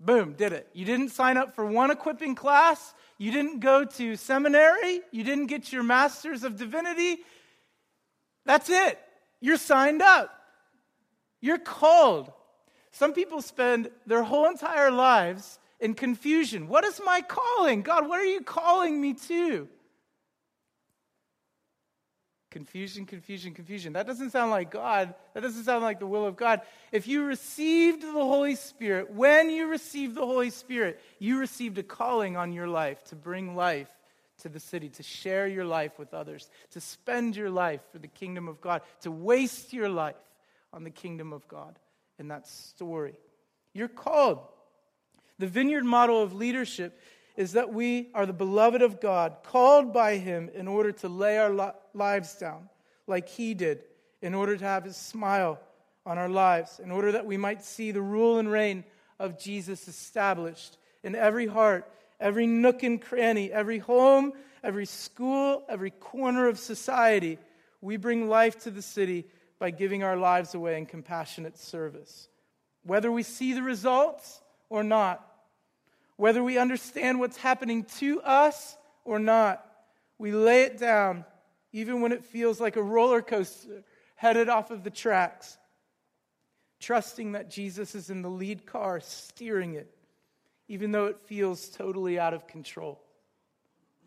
Boom, 0.00 0.34
did 0.34 0.52
it. 0.52 0.68
You 0.72 0.84
didn't 0.84 1.10
sign 1.10 1.36
up 1.36 1.54
for 1.54 1.64
one 1.64 1.90
equipping 1.90 2.34
class. 2.34 2.94
You 3.18 3.32
didn't 3.32 3.60
go 3.60 3.84
to 3.84 4.16
seminary. 4.16 5.00
You 5.10 5.24
didn't 5.24 5.46
get 5.46 5.72
your 5.72 5.82
master's 5.82 6.44
of 6.44 6.56
divinity. 6.56 7.18
That's 8.44 8.70
it. 8.70 8.98
You're 9.40 9.56
signed 9.56 10.02
up. 10.02 10.37
You're 11.40 11.58
called. 11.58 12.32
Some 12.90 13.12
people 13.12 13.42
spend 13.42 13.90
their 14.06 14.22
whole 14.22 14.46
entire 14.46 14.90
lives 14.90 15.58
in 15.80 15.94
confusion. 15.94 16.68
What 16.68 16.84
is 16.84 17.00
my 17.04 17.20
calling? 17.20 17.82
God, 17.82 18.08
what 18.08 18.18
are 18.18 18.26
you 18.26 18.40
calling 18.40 19.00
me 19.00 19.14
to? 19.14 19.68
Confusion, 22.50 23.04
confusion, 23.04 23.52
confusion. 23.52 23.92
That 23.92 24.06
doesn't 24.06 24.30
sound 24.30 24.50
like 24.50 24.70
God. 24.70 25.14
That 25.34 25.42
doesn't 25.42 25.64
sound 25.64 25.84
like 25.84 26.00
the 26.00 26.06
will 26.06 26.24
of 26.24 26.36
God. 26.36 26.62
If 26.92 27.06
you 27.06 27.24
received 27.24 28.02
the 28.02 28.12
Holy 28.12 28.54
Spirit, 28.54 29.10
when 29.10 29.50
you 29.50 29.66
received 29.66 30.14
the 30.14 30.26
Holy 30.26 30.48
Spirit, 30.50 30.98
you 31.18 31.38
received 31.38 31.76
a 31.76 31.82
calling 31.82 32.36
on 32.36 32.52
your 32.52 32.66
life 32.66 33.04
to 33.04 33.16
bring 33.16 33.54
life 33.54 33.90
to 34.38 34.48
the 34.48 34.60
city, 34.60 34.88
to 34.88 35.02
share 35.02 35.46
your 35.46 35.66
life 35.66 35.98
with 35.98 36.14
others, 36.14 36.48
to 36.70 36.80
spend 36.80 37.36
your 37.36 37.50
life 37.50 37.80
for 37.92 37.98
the 37.98 38.08
kingdom 38.08 38.48
of 38.48 38.60
God, 38.60 38.82
to 39.02 39.10
waste 39.10 39.72
your 39.72 39.88
life 39.88 40.16
on 40.72 40.84
the 40.84 40.90
kingdom 40.90 41.32
of 41.32 41.46
God 41.48 41.78
in 42.18 42.28
that 42.28 42.46
story. 42.46 43.14
You're 43.74 43.88
called. 43.88 44.40
The 45.38 45.46
vineyard 45.46 45.84
model 45.84 46.22
of 46.22 46.34
leadership 46.34 47.00
is 47.36 47.52
that 47.52 47.72
we 47.72 48.08
are 48.14 48.26
the 48.26 48.32
beloved 48.32 48.82
of 48.82 49.00
God, 49.00 49.36
called 49.44 49.92
by 49.92 50.16
Him 50.16 50.50
in 50.52 50.66
order 50.66 50.90
to 50.92 51.08
lay 51.08 51.38
our 51.38 51.74
lives 51.94 52.34
down 52.34 52.68
like 53.06 53.28
He 53.28 53.54
did, 53.54 53.84
in 54.20 54.34
order 54.34 54.56
to 54.56 54.64
have 54.64 54.84
His 54.84 54.96
smile 54.96 55.60
on 56.04 56.18
our 56.18 56.28
lives, 56.28 56.80
in 56.82 56.90
order 56.90 57.12
that 57.12 57.26
we 57.26 57.36
might 57.36 57.62
see 57.62 57.92
the 57.92 58.02
rule 58.02 58.38
and 58.38 58.50
reign 58.50 58.82
of 59.20 59.38
Jesus 59.38 59.86
established 59.86 60.78
in 61.04 61.14
every 61.14 61.46
heart, 61.46 61.88
every 62.18 62.46
nook 62.46 62.82
and 62.82 63.00
cranny, 63.00 63.52
every 63.52 63.78
home, 63.78 64.32
every 64.64 64.86
school, 64.86 65.62
every 65.68 65.90
corner 65.90 66.48
of 66.48 66.58
society. 66.58 67.38
We 67.80 67.96
bring 67.96 68.28
life 68.28 68.58
to 68.64 68.72
the 68.72 68.82
city 68.82 69.26
by 69.58 69.70
giving 69.70 70.02
our 70.02 70.16
lives 70.16 70.54
away 70.54 70.78
in 70.78 70.86
compassionate 70.86 71.58
service. 71.58 72.28
Whether 72.84 73.10
we 73.10 73.22
see 73.22 73.52
the 73.52 73.62
results 73.62 74.40
or 74.68 74.84
not, 74.84 75.24
whether 76.16 76.42
we 76.42 76.58
understand 76.58 77.18
what's 77.18 77.36
happening 77.36 77.84
to 77.98 78.20
us 78.22 78.76
or 79.04 79.18
not, 79.18 79.64
we 80.18 80.32
lay 80.32 80.62
it 80.62 80.78
down, 80.78 81.24
even 81.72 82.00
when 82.00 82.12
it 82.12 82.24
feels 82.24 82.60
like 82.60 82.76
a 82.76 82.82
roller 82.82 83.22
coaster 83.22 83.84
headed 84.16 84.48
off 84.48 84.70
of 84.70 84.82
the 84.82 84.90
tracks, 84.90 85.58
trusting 86.80 87.32
that 87.32 87.50
Jesus 87.50 87.94
is 87.94 88.10
in 88.10 88.22
the 88.22 88.30
lead 88.30 88.66
car 88.66 89.00
steering 89.00 89.74
it, 89.74 89.88
even 90.66 90.90
though 90.92 91.06
it 91.06 91.20
feels 91.26 91.68
totally 91.68 92.18
out 92.18 92.34
of 92.34 92.46
control. 92.46 93.00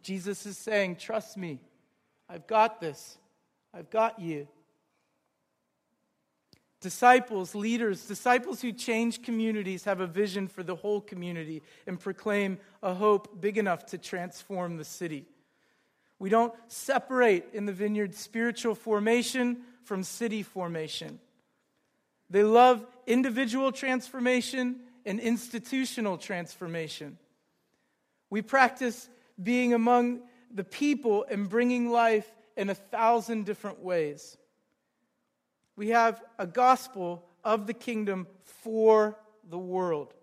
Jesus 0.04 0.46
is 0.46 0.58
saying, 0.58 0.98
Trust 0.98 1.38
me, 1.38 1.60
I've 2.28 2.48
got 2.48 2.82
this, 2.82 3.18
I've 3.74 3.90
got 3.90 4.20
you 4.20 4.48
disciples, 6.82 7.54
leaders, 7.54 8.08
disciples 8.08 8.62
who 8.62 8.74
change 8.74 9.22
communities 9.22 9.84
have 9.86 10.02
a 10.02 10.08
vision 10.08 10.48
for 10.48 10.64
the 10.64 10.76
whole 10.76 11.00
community 11.00 11.62
and 11.86 12.00
proclaim 12.00 12.58
a 12.82 12.94
hope 12.94 13.40
big 13.40 13.58
enough 13.58 13.86
to 13.86 13.98
transform 13.98 14.78
the 14.78 14.84
city. 14.84 15.26
We 16.20 16.30
don't 16.30 16.54
separate 16.68 17.46
in 17.54 17.66
the 17.66 17.74
vineyard 17.74 18.16
spiritual 18.16 18.76
formation 18.76 19.62
from 19.84 20.04
city 20.04 20.44
formation. 20.44 21.20
They 22.30 22.44
love 22.44 22.86
individual 23.06 23.72
transformation 23.72 24.82
and 25.06 25.20
institutional 25.20 26.18
transformation. 26.18 27.18
We 28.30 28.42
practice 28.42 29.10
being 29.42 29.74
among 29.74 30.22
the 30.54 30.64
people 30.64 31.26
and 31.30 31.50
bringing 31.50 31.90
life 31.90 32.30
in 32.58 32.70
a 32.70 32.76
thousand 32.76 33.46
different 33.46 33.80
ways 33.80 34.38
we 35.76 35.90
have 35.90 36.22
a 36.38 36.48
gospel 36.48 37.26
of 37.44 37.68
the 37.68 37.74
kingdom 37.74 38.28
for 38.44 39.18
the 39.50 39.58
world. 39.58 40.14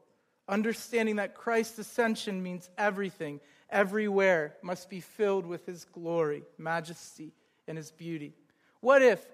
Understanding 0.48 1.16
that 1.16 1.34
Christ's 1.34 1.78
ascension 1.78 2.42
means 2.42 2.70
everything, 2.78 3.40
everywhere, 3.70 4.54
must 4.62 4.88
be 4.88 5.00
filled 5.00 5.46
with 5.46 5.66
his 5.66 5.84
glory, 5.84 6.42
majesty, 6.56 7.32
and 7.66 7.76
his 7.76 7.90
beauty. 7.90 8.34
What 8.80 9.02
if, 9.02 9.24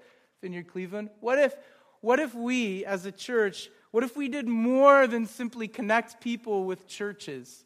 Vineyard 0.40 0.68
Cleveland, 0.68 1.10
what 1.20 1.38
if, 1.38 1.54
what 2.00 2.18
if 2.18 2.34
we 2.34 2.84
as 2.84 3.06
a 3.06 3.12
church, 3.12 3.70
what 3.90 4.02
if 4.02 4.16
we 4.16 4.28
did 4.28 4.48
more 4.48 5.06
than 5.06 5.26
simply 5.26 5.68
connect 5.68 6.20
people 6.20 6.64
with 6.64 6.88
churches? 6.88 7.64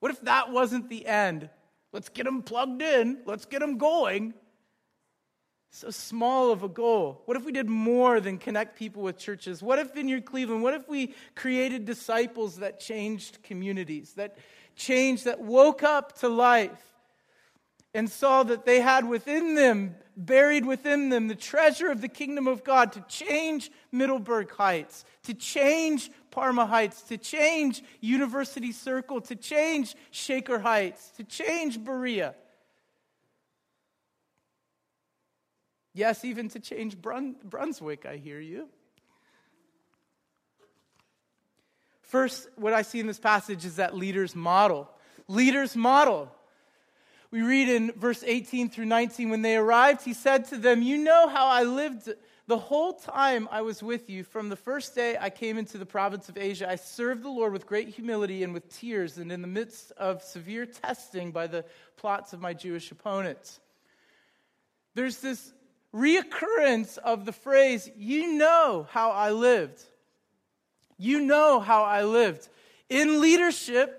What 0.00 0.12
if 0.12 0.20
that 0.22 0.50
wasn't 0.50 0.88
the 0.88 1.06
end? 1.06 1.48
Let's 1.92 2.08
get 2.08 2.24
them 2.24 2.42
plugged 2.42 2.82
in, 2.82 3.18
let's 3.24 3.44
get 3.44 3.60
them 3.60 3.78
going 3.78 4.34
so 5.74 5.90
small 5.90 6.52
of 6.52 6.62
a 6.62 6.68
goal? 6.68 7.22
What 7.24 7.36
if 7.36 7.44
we 7.44 7.50
did 7.50 7.68
more 7.68 8.20
than 8.20 8.36
connect 8.36 8.78
people 8.78 9.02
with 9.02 9.16
churches? 9.16 9.62
What 9.62 9.78
if 9.78 9.94
Vineyard 9.94 10.26
Cleveland, 10.26 10.62
what 10.62 10.74
if 10.74 10.86
we 10.86 11.14
created 11.34 11.86
disciples 11.86 12.58
that 12.58 12.78
changed 12.78 13.42
communities, 13.42 14.12
that 14.12 14.36
changed, 14.76 15.24
that 15.24 15.40
woke 15.40 15.82
up 15.82 16.18
to 16.18 16.28
life 16.28 16.92
and 17.94 18.10
saw 18.10 18.42
that 18.42 18.66
they 18.66 18.80
had 18.80 19.08
within 19.08 19.54
them, 19.54 19.94
buried 20.14 20.66
within 20.66 21.08
them, 21.08 21.28
the 21.28 21.34
treasure 21.34 21.90
of 21.90 22.02
the 22.02 22.08
kingdom 22.08 22.46
of 22.46 22.64
God 22.64 22.92
to 22.92 23.00
change 23.08 23.70
Middleburg 23.90 24.50
Heights, 24.50 25.06
to 25.24 25.32
change 25.32 26.10
Parma 26.30 26.66
Heights, 26.66 27.00
to 27.04 27.16
change 27.16 27.82
University 28.00 28.72
Circle, 28.72 29.22
to 29.22 29.36
change 29.36 29.94
Shaker 30.10 30.58
Heights, 30.58 31.10
to 31.12 31.24
change 31.24 31.82
Berea? 31.82 32.34
Yes, 35.94 36.24
even 36.24 36.48
to 36.50 36.60
change 36.60 37.00
Brun- 37.00 37.36
Brunswick, 37.44 38.06
I 38.06 38.16
hear 38.16 38.40
you. 38.40 38.68
First, 42.00 42.48
what 42.56 42.72
I 42.72 42.82
see 42.82 43.00
in 43.00 43.06
this 43.06 43.18
passage 43.18 43.64
is 43.64 43.76
that 43.76 43.96
leaders 43.96 44.34
model. 44.34 44.90
Leaders 45.28 45.76
model. 45.76 46.30
We 47.30 47.40
read 47.40 47.70
in 47.70 47.92
verse 47.92 48.22
18 48.26 48.68
through 48.68 48.84
19 48.84 49.30
when 49.30 49.40
they 49.40 49.56
arrived, 49.56 50.04
he 50.04 50.12
said 50.12 50.46
to 50.46 50.58
them, 50.58 50.82
You 50.82 50.98
know 50.98 51.28
how 51.28 51.46
I 51.46 51.62
lived 51.62 52.12
the 52.46 52.58
whole 52.58 52.92
time 52.92 53.48
I 53.50 53.62
was 53.62 53.82
with 53.82 54.10
you. 54.10 54.24
From 54.24 54.50
the 54.50 54.56
first 54.56 54.94
day 54.94 55.16
I 55.18 55.30
came 55.30 55.56
into 55.56 55.78
the 55.78 55.86
province 55.86 56.28
of 56.28 56.36
Asia, 56.36 56.68
I 56.68 56.76
served 56.76 57.22
the 57.22 57.30
Lord 57.30 57.54
with 57.54 57.66
great 57.66 57.88
humility 57.88 58.42
and 58.42 58.52
with 58.52 58.68
tears, 58.68 59.16
and 59.16 59.32
in 59.32 59.40
the 59.40 59.48
midst 59.48 59.92
of 59.92 60.22
severe 60.22 60.66
testing 60.66 61.32
by 61.32 61.46
the 61.46 61.64
plots 61.96 62.34
of 62.34 62.40
my 62.42 62.52
Jewish 62.52 62.90
opponents. 62.90 63.60
There's 64.94 65.18
this 65.18 65.54
reoccurrence 65.94 66.98
of 66.98 67.24
the 67.24 67.32
phrase, 67.32 67.90
you 67.96 68.34
know 68.34 68.86
how 68.90 69.10
I 69.10 69.30
lived. 69.30 69.82
You 70.98 71.20
know 71.20 71.60
how 71.60 71.82
I 71.84 72.04
lived. 72.04 72.48
In 72.88 73.20
leadership, 73.20 73.98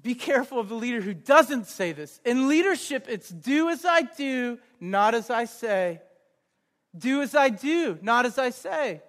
be 0.00 0.14
careful 0.14 0.58
of 0.58 0.68
the 0.68 0.74
leader 0.74 1.00
who 1.00 1.14
doesn't 1.14 1.66
say 1.66 1.92
this. 1.92 2.20
In 2.24 2.48
leadership, 2.48 3.06
it's 3.08 3.28
do 3.28 3.68
as 3.68 3.84
I 3.84 4.02
do, 4.02 4.58
not 4.80 5.14
as 5.14 5.30
I 5.30 5.44
say. 5.44 6.00
Do 6.96 7.22
as 7.22 7.34
I 7.34 7.48
do, 7.48 7.98
not 8.02 8.26
as 8.26 8.38
I 8.38 8.50
say. 8.50 9.02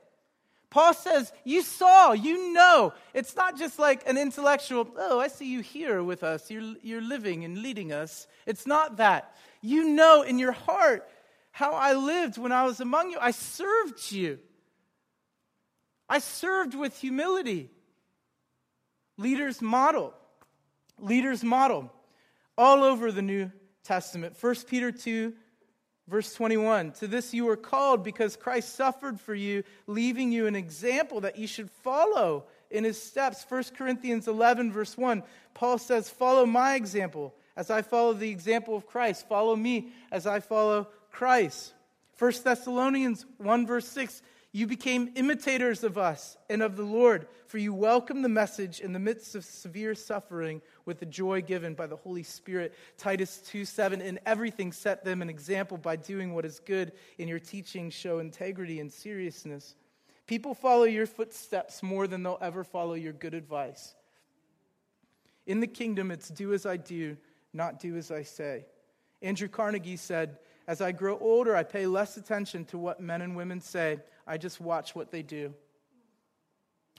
Paul 0.69 0.93
says, 0.93 1.31
You 1.43 1.61
saw, 1.61 2.13
you 2.13 2.53
know. 2.53 2.93
It's 3.13 3.35
not 3.35 3.57
just 3.57 3.77
like 3.77 4.07
an 4.07 4.17
intellectual, 4.17 4.87
oh, 4.97 5.19
I 5.19 5.27
see 5.27 5.51
you 5.51 5.61
here 5.61 6.01
with 6.01 6.23
us. 6.23 6.49
You're, 6.49 6.75
you're 6.81 7.01
living 7.01 7.43
and 7.43 7.59
leading 7.59 7.91
us. 7.91 8.27
It's 8.45 8.65
not 8.65 8.97
that. 8.97 9.35
You 9.61 9.89
know 9.89 10.23
in 10.23 10.39
your 10.39 10.51
heart 10.51 11.07
how 11.53 11.73
I 11.73 11.93
lived 11.93 12.39
when 12.39 12.51
I 12.51 12.65
was 12.65 12.79
among 12.81 13.11
you. 13.11 13.17
I 13.21 13.29
served 13.29 14.11
you. 14.11 14.39
I 16.09 16.17
served 16.17 16.73
with 16.73 16.99
humility. 16.99 17.69
Leaders 19.17 19.61
model. 19.61 20.15
Leaders 20.97 21.43
model. 21.43 21.93
All 22.57 22.83
over 22.83 23.11
the 23.11 23.21
New 23.21 23.51
Testament. 23.83 24.35
1 24.41 24.55
Peter 24.67 24.91
2, 24.91 25.31
verse 26.07 26.33
21. 26.33 26.91
To 26.93 27.07
this 27.07 27.35
you 27.35 27.45
were 27.45 27.55
called 27.55 28.03
because 28.03 28.35
Christ 28.35 28.75
suffered 28.75 29.19
for 29.19 29.35
you, 29.35 29.63
leaving 29.85 30.31
you 30.31 30.47
an 30.47 30.55
example 30.55 31.21
that 31.21 31.37
you 31.37 31.45
should 31.45 31.69
follow 31.69 32.45
in 32.71 32.83
his 32.83 32.99
steps. 32.99 33.45
1 33.47 33.63
Corinthians 33.77 34.27
11, 34.27 34.71
verse 34.71 34.97
1. 34.97 35.21
Paul 35.53 35.77
says, 35.77 36.09
Follow 36.09 36.47
my 36.47 36.73
example 36.73 37.35
as 37.55 37.69
I 37.69 37.83
follow 37.83 38.13
the 38.13 38.31
example 38.31 38.75
of 38.75 38.87
Christ. 38.87 39.27
Follow 39.27 39.55
me 39.55 39.89
as 40.11 40.25
I 40.25 40.39
follow 40.39 40.87
Christ. 41.13 41.73
1 42.17 42.33
Thessalonians 42.43 43.25
1, 43.37 43.67
verse 43.67 43.87
6 43.87 44.21
You 44.51 44.67
became 44.67 45.11
imitators 45.15 45.83
of 45.83 45.97
us 45.97 46.37
and 46.49 46.61
of 46.61 46.75
the 46.75 46.83
Lord, 46.83 47.27
for 47.47 47.59
you 47.59 47.73
welcomed 47.73 48.25
the 48.25 48.29
message 48.29 48.79
in 48.79 48.93
the 48.93 48.99
midst 48.99 49.35
of 49.35 49.45
severe 49.45 49.93
suffering 49.93 50.61
with 50.85 50.99
the 50.99 51.05
joy 51.05 51.41
given 51.41 51.75
by 51.75 51.85
the 51.85 51.95
Holy 51.95 52.23
Spirit. 52.23 52.73
Titus 52.97 53.37
2 53.45 53.63
7 53.63 54.01
In 54.01 54.19
everything 54.25 54.71
set 54.71 55.05
them 55.05 55.21
an 55.21 55.29
example 55.29 55.77
by 55.77 55.95
doing 55.95 56.33
what 56.33 56.45
is 56.45 56.59
good. 56.59 56.91
In 57.19 57.27
your 57.27 57.39
teaching, 57.39 57.91
show 57.91 58.19
integrity 58.19 58.79
and 58.79 58.91
seriousness. 58.91 59.75
People 60.25 60.55
follow 60.55 60.85
your 60.85 61.05
footsteps 61.05 61.83
more 61.83 62.07
than 62.07 62.23
they'll 62.23 62.39
ever 62.41 62.63
follow 62.63 62.95
your 62.95 63.13
good 63.13 63.35
advice. 63.35 63.93
In 65.45 65.59
the 65.59 65.67
kingdom, 65.67 66.09
it's 66.09 66.29
do 66.29 66.53
as 66.53 66.65
I 66.65 66.77
do, 66.77 67.17
not 67.53 67.79
do 67.79 67.97
as 67.97 68.09
I 68.09 68.23
say. 68.23 68.65
Andrew 69.21 69.47
Carnegie 69.47 69.97
said, 69.97 70.37
as 70.67 70.81
I 70.81 70.91
grow 70.91 71.17
older, 71.19 71.55
I 71.55 71.63
pay 71.63 71.87
less 71.87 72.17
attention 72.17 72.65
to 72.65 72.77
what 72.77 73.01
men 73.01 73.21
and 73.21 73.35
women 73.35 73.59
say. 73.59 73.99
I 74.25 74.37
just 74.37 74.61
watch 74.61 74.95
what 74.95 75.11
they 75.11 75.21
do. 75.21 75.53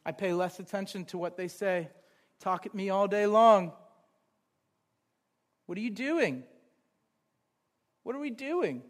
I 0.05 0.13
pay 0.13 0.35
less 0.35 0.61
attention 0.61 1.05
to 1.07 1.19
what 1.19 1.37
they 1.37 1.49
say. 1.49 1.89
Talk 2.41 2.67
at 2.67 2.75
me 2.75 2.91
all 2.91 3.09
day 3.09 3.27
long. 3.27 3.73
What 5.67 5.79
are 5.79 5.81
you 5.81 5.91
doing? 5.91 6.45
What 8.03 8.15
are 8.15 8.21
we 8.21 8.31
doing? 8.31 8.83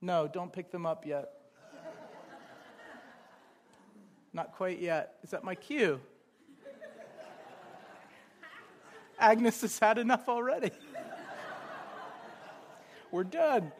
No, 0.00 0.26
don't 0.26 0.52
pick 0.52 0.72
them 0.72 0.84
up 0.84 1.06
yet. 1.06 1.28
Not 4.32 4.52
quite 4.52 4.80
yet. 4.80 5.14
Is 5.22 5.30
that 5.30 5.44
my 5.44 5.54
cue? 5.54 6.00
Agnes 9.20 9.60
has 9.60 9.78
had 9.78 9.98
enough 9.98 10.28
already. 10.28 10.72
We're 13.12 13.24
done. 13.24 13.70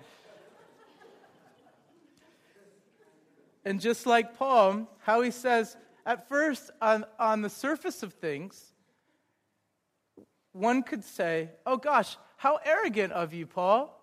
And 3.64 3.80
just 3.80 4.06
like 4.06 4.36
Paul, 4.36 4.88
how 4.98 5.22
he 5.22 5.30
says, 5.30 5.76
at 6.04 6.28
first, 6.28 6.70
on, 6.80 7.04
on 7.18 7.42
the 7.42 7.48
surface 7.48 8.02
of 8.02 8.12
things, 8.12 8.72
one 10.52 10.82
could 10.82 11.02
say, 11.02 11.50
Oh 11.64 11.78
gosh, 11.78 12.16
how 12.36 12.58
arrogant 12.64 13.12
of 13.12 13.32
you, 13.32 13.46
Paul. 13.46 13.98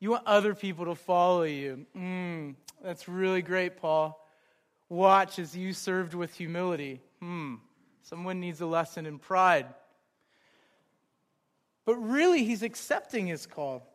You 0.00 0.10
want 0.10 0.26
other 0.26 0.54
people 0.54 0.86
to 0.86 0.94
follow 0.94 1.44
you. 1.44 1.86
Mm, 1.96 2.56
that's 2.82 3.08
really 3.08 3.40
great, 3.40 3.76
Paul. 3.76 4.20
Watch 4.88 5.38
as 5.38 5.56
you 5.56 5.72
served 5.72 6.14
with 6.14 6.34
humility. 6.34 7.00
Hmm, 7.20 7.56
someone 8.02 8.40
needs 8.40 8.60
a 8.60 8.66
lesson 8.66 9.06
in 9.06 9.18
pride. 9.18 9.66
But 11.86 11.96
really, 11.96 12.44
he's 12.44 12.62
accepting 12.62 13.28
his 13.28 13.46
call. 13.46 13.86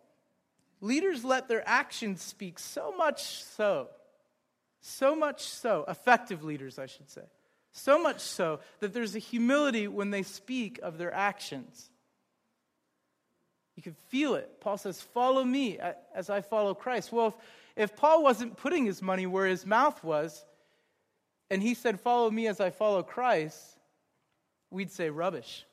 Leaders 0.80 1.24
let 1.24 1.48
their 1.48 1.62
actions 1.68 2.24
speak 2.24 2.58
so 2.58 2.92
much 2.98 3.44
so, 3.44 3.90
so 4.80 5.16
much 5.16 5.44
so, 5.44 5.86
effective 5.88 6.44
leaders, 6.44 6.80
I 6.80 6.88
should 6.88 7.10
say, 7.12 7.22
so 7.74 8.02
much 8.02 8.22
so 8.22 8.62
that 8.80 8.94
there's 8.94 9.16
a 9.16 9.20
humility 9.20 9.88
when 9.88 10.10
they 10.10 10.24
speak 10.24 10.80
of 10.82 10.98
their 10.98 11.14
actions. 11.14 11.92
You 13.76 13.84
can 13.84 13.94
feel 14.10 14.36
it. 14.36 14.60
Paul 14.62 14.78
says, 14.78 15.02
Follow 15.02 15.44
me 15.44 15.78
as 16.16 16.30
I 16.30 16.42
follow 16.42 16.74
Christ. 16.74 17.12
Well, 17.12 17.28
if, 17.28 17.34
if 17.76 17.96
Paul 17.96 18.24
wasn't 18.24 18.58
putting 18.58 18.86
his 18.86 19.02
money 19.02 19.26
where 19.26 19.46
his 19.46 19.66
mouth 19.66 20.04
was, 20.04 20.46
and 21.50 21.62
he 21.62 21.74
said, 21.74 22.00
Follow 22.00 22.32
me 22.32 22.48
as 22.48 22.62
I 22.62 22.70
follow 22.70 23.04
Christ, 23.04 23.78
we'd 24.70 24.92
say 24.92 25.10
rubbish. 25.10 25.66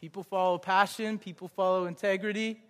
People 0.00 0.22
follow 0.22 0.58
passion, 0.58 1.18
people 1.18 1.48
follow 1.48 1.86
integrity. 1.86 2.60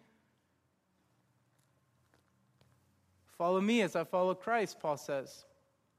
Follow 3.39 3.61
me 3.61 3.83
as 3.83 3.97
I 3.97 4.05
follow 4.05 4.35
Christ, 4.35 4.81
Paul 4.81 4.97
says. 4.97 5.45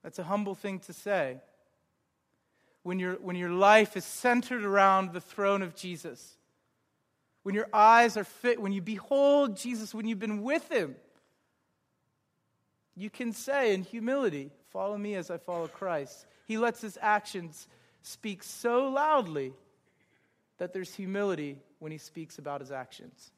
That's 0.03 0.19
a 0.19 0.23
humble 0.23 0.55
thing 0.55 0.79
to 0.79 0.93
say 0.93 1.37
when, 2.83 2.99
your 2.99 3.13
when 3.15 3.35
your 3.35 3.49
life 3.49 3.95
is 3.95 4.05
centered 4.05 4.63
around 4.63 5.13
the 5.13 5.21
throne 5.21 5.61
of 5.61 5.75
Jesus. 5.75 6.35
When 7.43 7.55
your 7.55 7.67
eyes 7.73 8.17
are 8.17 8.23
fit, 8.23 8.61
when 8.61 8.71
you 8.71 8.81
behold 8.81 9.57
Jesus, 9.57 9.93
when 9.93 10.07
you've 10.07 10.19
been 10.19 10.43
with 10.43 10.71
him, 10.71 10.95
you 12.95 13.09
can 13.09 13.31
say 13.31 13.73
in 13.73 13.83
humility, 13.83 14.51
Follow 14.71 14.97
me 14.97 15.15
as 15.15 15.29
I 15.29 15.37
follow 15.37 15.67
Christ. 15.67 16.25
He 16.47 16.57
lets 16.57 16.79
his 16.81 16.97
actions 17.01 17.67
speak 18.01 18.41
so 18.41 18.87
loudly 18.87 19.53
that 20.61 20.73
there's 20.73 20.93
humility 20.93 21.57
when 21.79 21.91
he 21.91 21.97
speaks 21.97 22.37
about 22.37 22.61
his 22.61 22.71
actions. 22.71 23.31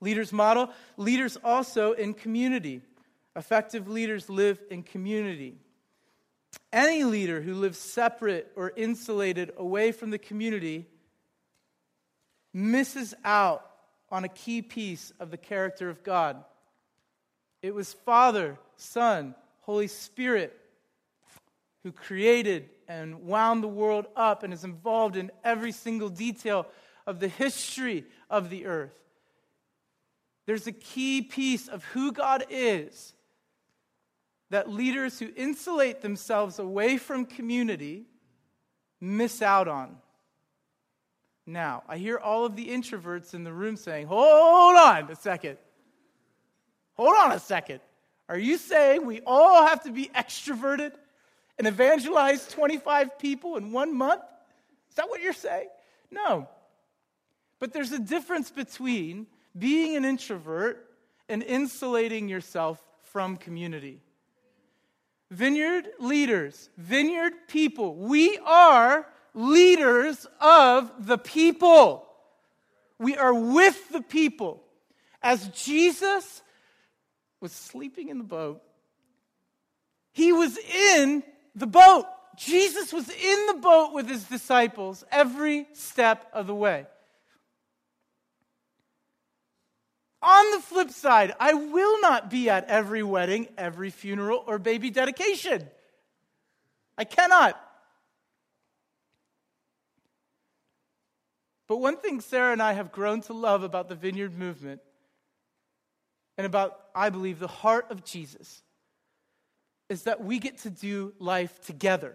Leaders 0.00 0.32
model, 0.32 0.70
leaders 0.96 1.36
also 1.44 1.92
in 1.92 2.14
community. 2.14 2.80
Effective 3.36 3.86
leaders 3.86 4.30
live 4.30 4.58
in 4.70 4.82
community. 4.82 5.58
Any 6.72 7.04
leader 7.04 7.42
who 7.42 7.52
lives 7.52 7.76
separate 7.76 8.50
or 8.56 8.72
insulated 8.76 9.52
away 9.58 9.92
from 9.92 10.08
the 10.08 10.16
community 10.16 10.86
misses 12.54 13.12
out 13.22 13.70
on 14.10 14.24
a 14.24 14.28
key 14.28 14.62
piece 14.62 15.12
of 15.20 15.30
the 15.30 15.36
character 15.36 15.90
of 15.90 16.02
God. 16.02 16.42
It 17.60 17.74
was 17.74 17.92
Father, 17.92 18.56
Son, 18.78 19.34
Holy 19.60 19.88
Spirit 19.88 20.58
who 21.82 21.92
created 21.92 22.70
and 22.88 23.24
wound 23.24 23.62
the 23.62 23.68
world 23.68 24.06
up 24.16 24.42
and 24.42 24.52
is 24.52 24.64
involved 24.64 25.16
in 25.16 25.30
every 25.44 25.72
single 25.72 26.08
detail 26.08 26.66
of 27.06 27.20
the 27.20 27.28
history 27.28 28.04
of 28.30 28.50
the 28.50 28.66
earth. 28.66 28.98
There's 30.46 30.66
a 30.66 30.72
key 30.72 31.20
piece 31.22 31.68
of 31.68 31.84
who 31.84 32.10
God 32.10 32.46
is 32.48 33.12
that 34.50 34.70
leaders 34.70 35.18
who 35.18 35.30
insulate 35.36 36.00
themselves 36.00 36.58
away 36.58 36.96
from 36.96 37.26
community 37.26 38.06
miss 38.98 39.42
out 39.42 39.68
on. 39.68 39.96
Now, 41.44 41.82
I 41.86 41.98
hear 41.98 42.18
all 42.18 42.46
of 42.46 42.56
the 42.56 42.68
introverts 42.68 43.34
in 43.34 43.44
the 43.44 43.52
room 43.52 43.76
saying, 43.76 44.06
Hold 44.06 44.76
on 44.76 45.10
a 45.10 45.16
second. 45.16 45.58
Hold 46.94 47.14
on 47.18 47.32
a 47.32 47.38
second. 47.38 47.80
Are 48.28 48.38
you 48.38 48.58
saying 48.58 49.06
we 49.06 49.20
all 49.26 49.66
have 49.66 49.82
to 49.84 49.90
be 49.90 50.10
extroverted 50.14 50.92
and 51.58 51.66
evangelize 51.66 52.46
25 52.48 53.18
people 53.18 53.56
in 53.56 53.72
one 53.72 53.96
month? 53.96 54.22
Is 54.88 54.96
that 54.96 55.08
what 55.08 55.20
you're 55.20 55.32
saying? 55.32 55.68
No. 56.10 56.48
But 57.58 57.72
there's 57.72 57.92
a 57.92 57.98
difference 57.98 58.50
between 58.50 59.26
being 59.58 59.96
an 59.96 60.04
introvert 60.04 60.88
and 61.28 61.42
insulating 61.42 62.28
yourself 62.28 62.82
from 63.12 63.36
community. 63.36 64.00
Vineyard 65.30 65.88
leaders, 65.98 66.70
vineyard 66.78 67.32
people, 67.48 67.94
we 67.94 68.38
are 68.46 69.06
leaders 69.34 70.26
of 70.40 71.06
the 71.06 71.18
people. 71.18 72.06
We 72.98 73.16
are 73.16 73.34
with 73.34 73.90
the 73.90 74.00
people. 74.00 74.62
As 75.22 75.48
Jesus 75.48 76.42
was 77.40 77.52
sleeping 77.52 78.08
in 78.08 78.18
the 78.18 78.24
boat, 78.24 78.62
he 80.12 80.32
was 80.32 80.56
in 80.56 81.22
the 81.54 81.66
boat. 81.66 82.06
Jesus 82.36 82.92
was 82.92 83.08
in 83.08 83.46
the 83.46 83.54
boat 83.54 83.92
with 83.92 84.08
his 84.08 84.24
disciples 84.24 85.04
every 85.10 85.66
step 85.72 86.28
of 86.32 86.46
the 86.46 86.54
way. 86.54 86.86
On 90.22 90.50
the 90.52 90.60
flip 90.60 90.90
side, 90.90 91.34
I 91.38 91.54
will 91.54 92.00
not 92.00 92.30
be 92.30 92.48
at 92.48 92.64
every 92.66 93.02
wedding, 93.02 93.48
every 93.56 93.90
funeral, 93.90 94.42
or 94.46 94.58
baby 94.58 94.90
dedication. 94.90 95.68
I 96.96 97.04
cannot. 97.04 97.60
But 101.68 101.76
one 101.76 101.98
thing 101.98 102.20
Sarah 102.20 102.52
and 102.52 102.62
I 102.62 102.72
have 102.72 102.90
grown 102.90 103.20
to 103.22 103.32
love 103.32 103.62
about 103.62 103.88
the 103.88 103.94
Vineyard 103.94 104.36
movement 104.36 104.80
and 106.36 106.46
about, 106.46 106.78
I 106.94 107.10
believe, 107.10 107.38
the 107.38 107.46
heart 107.46 107.86
of 107.90 108.04
Jesus 108.04 108.62
is 109.88 110.02
that 110.02 110.22
we 110.22 110.38
get 110.38 110.58
to 110.58 110.70
do 110.70 111.14
life 111.18 111.60
together. 111.60 112.14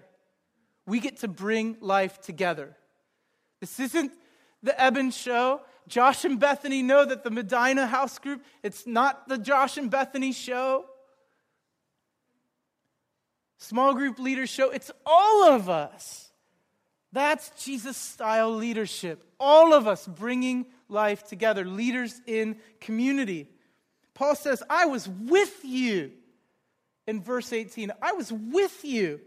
We 0.86 1.00
get 1.00 1.18
to 1.18 1.28
bring 1.28 1.78
life 1.80 2.22
together. 2.22 2.76
This 3.60 3.80
isn't 3.80 4.12
the 4.62 4.80
Eben 4.80 5.12
show. 5.12 5.62
Josh 5.88 6.26
and 6.26 6.40
Bethany 6.40 6.82
know 6.82 7.06
that 7.06 7.24
the 7.24 7.32
Medina 7.32 7.88
house 7.88 8.20
group, 8.20 8.44
it's 8.62 8.86
not 8.86 9.28
the 9.28 9.38
Josh 9.38 9.78
and 9.78 9.90
Bethany 9.90 10.32
show. 10.32 10.86
Small 13.58 13.94
group 13.94 14.20
leaders 14.20 14.50
show, 14.50 14.70
it's 14.70 14.92
all 15.06 15.46
of 15.46 15.70
us. 15.70 16.32
That's 17.12 17.50
Jesus 17.64 17.96
style 17.96 18.52
leadership. 18.52 19.24
All 19.40 19.74
of 19.74 19.88
us 19.88 20.08
bringing 20.08 20.66
life 20.90 21.28
together, 21.28 21.64
leaders 21.64 22.20
in 22.26 22.58
community. 22.82 23.50
Paul 24.14 24.36
says, 24.36 24.64
I 24.70 24.86
was 24.86 25.08
with 25.08 25.64
you 25.64 26.12
in 27.08 27.22
verse 27.22 27.54
18. 27.54 27.92
I 28.02 28.14
was 28.14 28.32
with 28.32 28.84
you. 28.84 29.20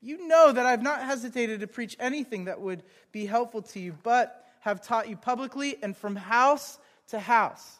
You 0.00 0.26
know 0.26 0.52
that 0.52 0.66
I've 0.66 0.82
not 0.82 1.02
hesitated 1.02 1.60
to 1.60 1.66
preach 1.66 1.96
anything 1.98 2.44
that 2.44 2.60
would 2.60 2.82
be 3.12 3.26
helpful 3.26 3.62
to 3.62 3.80
you, 3.80 3.96
but 4.02 4.44
have 4.60 4.82
taught 4.82 5.08
you 5.08 5.16
publicly 5.16 5.76
and 5.82 5.96
from 5.96 6.16
house 6.16 6.78
to 7.08 7.18
house. 7.18 7.78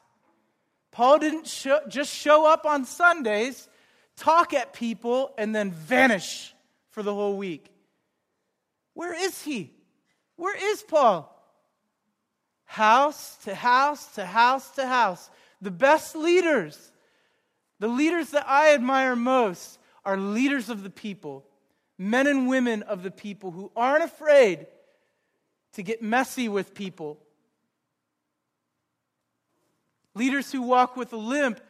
Paul 0.91 1.19
didn't 1.19 1.47
show, 1.47 1.81
just 1.89 2.15
show 2.15 2.47
up 2.47 2.67
on 2.67 2.85
Sundays, 2.85 3.69
talk 4.17 4.55
at 4.55 4.73
people, 4.73 5.35
and 5.37 5.55
then 5.55 5.73
vanish 5.73 6.55
for 6.91 7.03
the 7.03 7.13
whole 7.13 7.37
week. 7.37 7.71
Where 8.95 9.13
is 9.13 9.43
he? 9.43 9.73
Where 10.37 10.57
is 10.73 10.83
Paul? 10.83 11.31
House 12.65 13.37
to 13.45 13.55
house 13.55 14.15
to 14.15 14.25
house 14.25 14.71
to 14.77 14.87
house. 14.87 15.31
The 15.61 15.71
best 15.71 16.15
leaders, 16.15 16.93
the 17.85 17.91
leaders 17.91 18.31
that 18.31 18.49
I 18.49 18.73
admire 18.73 19.15
most 19.15 19.79
are 20.07 20.17
leaders 20.17 20.71
of 20.71 20.83
the 20.83 20.89
people, 20.89 21.45
men 21.99 22.27
and 22.27 22.49
women 22.49 22.83
of 22.83 23.03
the 23.03 23.11
people 23.11 23.51
who 23.51 23.71
aren't 23.77 24.03
afraid 24.03 24.69
to 25.75 25.83
get 25.83 26.01
messy 26.01 26.49
with 26.49 26.73
people. 26.73 27.19
Leaders 30.15 30.51
who 30.51 30.63
walk 30.63 30.97
with 30.97 31.13
a 31.13 31.19
limp 31.19 31.61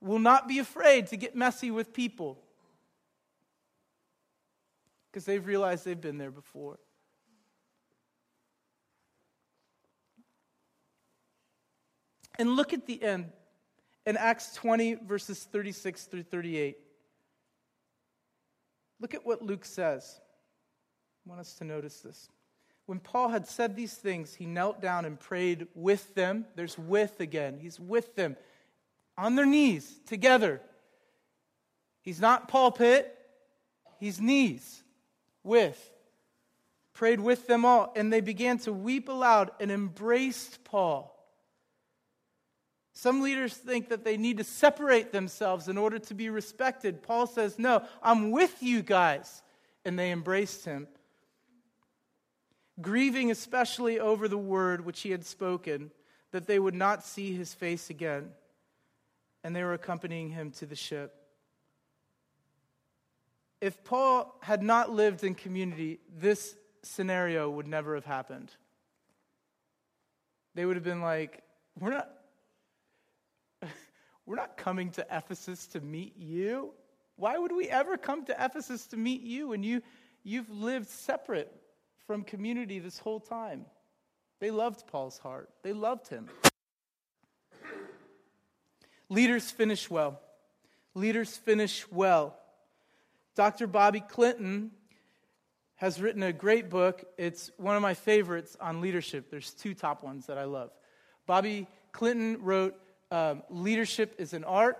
will 0.00 0.20
not 0.20 0.46
be 0.46 0.60
afraid 0.60 1.08
to 1.08 1.16
get 1.16 1.34
messy 1.34 1.72
with 1.72 1.92
people 1.92 2.38
because 5.10 5.24
they've 5.24 5.44
realized 5.44 5.84
they've 5.84 6.00
been 6.00 6.18
there 6.18 6.30
before. 6.30 6.78
And 12.38 12.50
look 12.50 12.72
at 12.72 12.86
the 12.86 13.02
end 13.02 13.32
in 14.08 14.16
Acts 14.16 14.54
20, 14.54 14.94
verses 14.94 15.46
36 15.52 16.04
through 16.06 16.22
38. 16.22 16.78
Look 19.00 19.12
at 19.12 19.26
what 19.26 19.42
Luke 19.42 19.66
says. 19.66 20.18
I 21.26 21.28
want 21.28 21.42
us 21.42 21.52
to 21.56 21.64
notice 21.64 22.00
this. 22.00 22.30
When 22.86 23.00
Paul 23.00 23.28
had 23.28 23.46
said 23.46 23.76
these 23.76 23.92
things, 23.92 24.34
he 24.34 24.46
knelt 24.46 24.80
down 24.80 25.04
and 25.04 25.20
prayed 25.20 25.66
with 25.74 26.14
them. 26.14 26.46
There's 26.54 26.78
with 26.78 27.20
again. 27.20 27.58
He's 27.60 27.78
with 27.78 28.16
them 28.16 28.38
on 29.18 29.34
their 29.34 29.44
knees 29.44 30.00
together. 30.06 30.62
He's 32.00 32.18
not 32.18 32.48
pulpit, 32.48 33.14
he's 34.00 34.22
knees 34.22 34.82
with. 35.44 35.78
Prayed 36.94 37.20
with 37.20 37.46
them 37.46 37.66
all, 37.66 37.92
and 37.94 38.10
they 38.10 38.22
began 38.22 38.56
to 38.60 38.72
weep 38.72 39.10
aloud 39.10 39.50
and 39.60 39.70
embraced 39.70 40.64
Paul. 40.64 41.14
Some 43.00 43.20
leaders 43.20 43.54
think 43.54 43.90
that 43.90 44.02
they 44.02 44.16
need 44.16 44.38
to 44.38 44.44
separate 44.44 45.12
themselves 45.12 45.68
in 45.68 45.78
order 45.78 46.00
to 46.00 46.14
be 46.14 46.30
respected. 46.30 47.00
Paul 47.00 47.28
says, 47.28 47.56
No, 47.56 47.84
I'm 48.02 48.32
with 48.32 48.60
you 48.60 48.82
guys. 48.82 49.44
And 49.84 49.96
they 49.96 50.10
embraced 50.10 50.64
him. 50.64 50.88
Grieving 52.80 53.30
especially 53.30 54.00
over 54.00 54.26
the 54.26 54.36
word 54.36 54.84
which 54.84 55.02
he 55.02 55.12
had 55.12 55.24
spoken, 55.24 55.92
that 56.32 56.48
they 56.48 56.58
would 56.58 56.74
not 56.74 57.04
see 57.04 57.32
his 57.32 57.54
face 57.54 57.88
again. 57.88 58.30
And 59.44 59.54
they 59.54 59.62
were 59.62 59.74
accompanying 59.74 60.30
him 60.30 60.50
to 60.58 60.66
the 60.66 60.74
ship. 60.74 61.14
If 63.60 63.84
Paul 63.84 64.36
had 64.42 64.60
not 64.60 64.90
lived 64.90 65.22
in 65.22 65.36
community, 65.36 66.00
this 66.18 66.56
scenario 66.82 67.48
would 67.48 67.68
never 67.68 67.94
have 67.94 68.06
happened. 68.06 68.50
They 70.56 70.66
would 70.66 70.74
have 70.74 70.82
been 70.82 71.00
like, 71.00 71.44
We're 71.78 71.90
not 71.90 72.17
we're 74.28 74.36
not 74.36 74.58
coming 74.58 74.90
to 74.90 75.06
Ephesus 75.10 75.66
to 75.68 75.80
meet 75.80 76.14
you. 76.18 76.74
Why 77.16 77.38
would 77.38 77.50
we 77.50 77.70
ever 77.70 77.96
come 77.96 78.26
to 78.26 78.36
Ephesus 78.38 78.86
to 78.88 78.98
meet 78.98 79.22
you 79.22 79.48
when 79.48 79.62
you, 79.62 79.80
you've 80.22 80.50
lived 80.50 80.86
separate 80.86 81.50
from 82.06 82.24
community 82.24 82.78
this 82.78 82.98
whole 82.98 83.20
time? 83.20 83.64
They 84.38 84.50
loved 84.50 84.86
Paul's 84.86 85.16
heart, 85.16 85.48
they 85.62 85.72
loved 85.72 86.08
him. 86.08 86.28
Leaders 89.08 89.50
finish 89.50 89.88
well. 89.88 90.20
Leaders 90.92 91.34
finish 91.34 91.90
well. 91.90 92.36
Dr. 93.34 93.66
Bobby 93.66 94.00
Clinton 94.00 94.72
has 95.76 96.02
written 96.02 96.22
a 96.22 96.34
great 96.34 96.68
book. 96.68 97.02
It's 97.16 97.50
one 97.56 97.76
of 97.76 97.80
my 97.80 97.94
favorites 97.94 98.58
on 98.60 98.82
leadership. 98.82 99.30
There's 99.30 99.52
two 99.52 99.72
top 99.72 100.04
ones 100.04 100.26
that 100.26 100.36
I 100.36 100.44
love. 100.44 100.70
Bobby 101.24 101.66
Clinton 101.92 102.42
wrote 102.42 102.78
um, 103.10 103.42
Leadership 103.48 104.16
is 104.18 104.32
an 104.32 104.44
Art, 104.44 104.78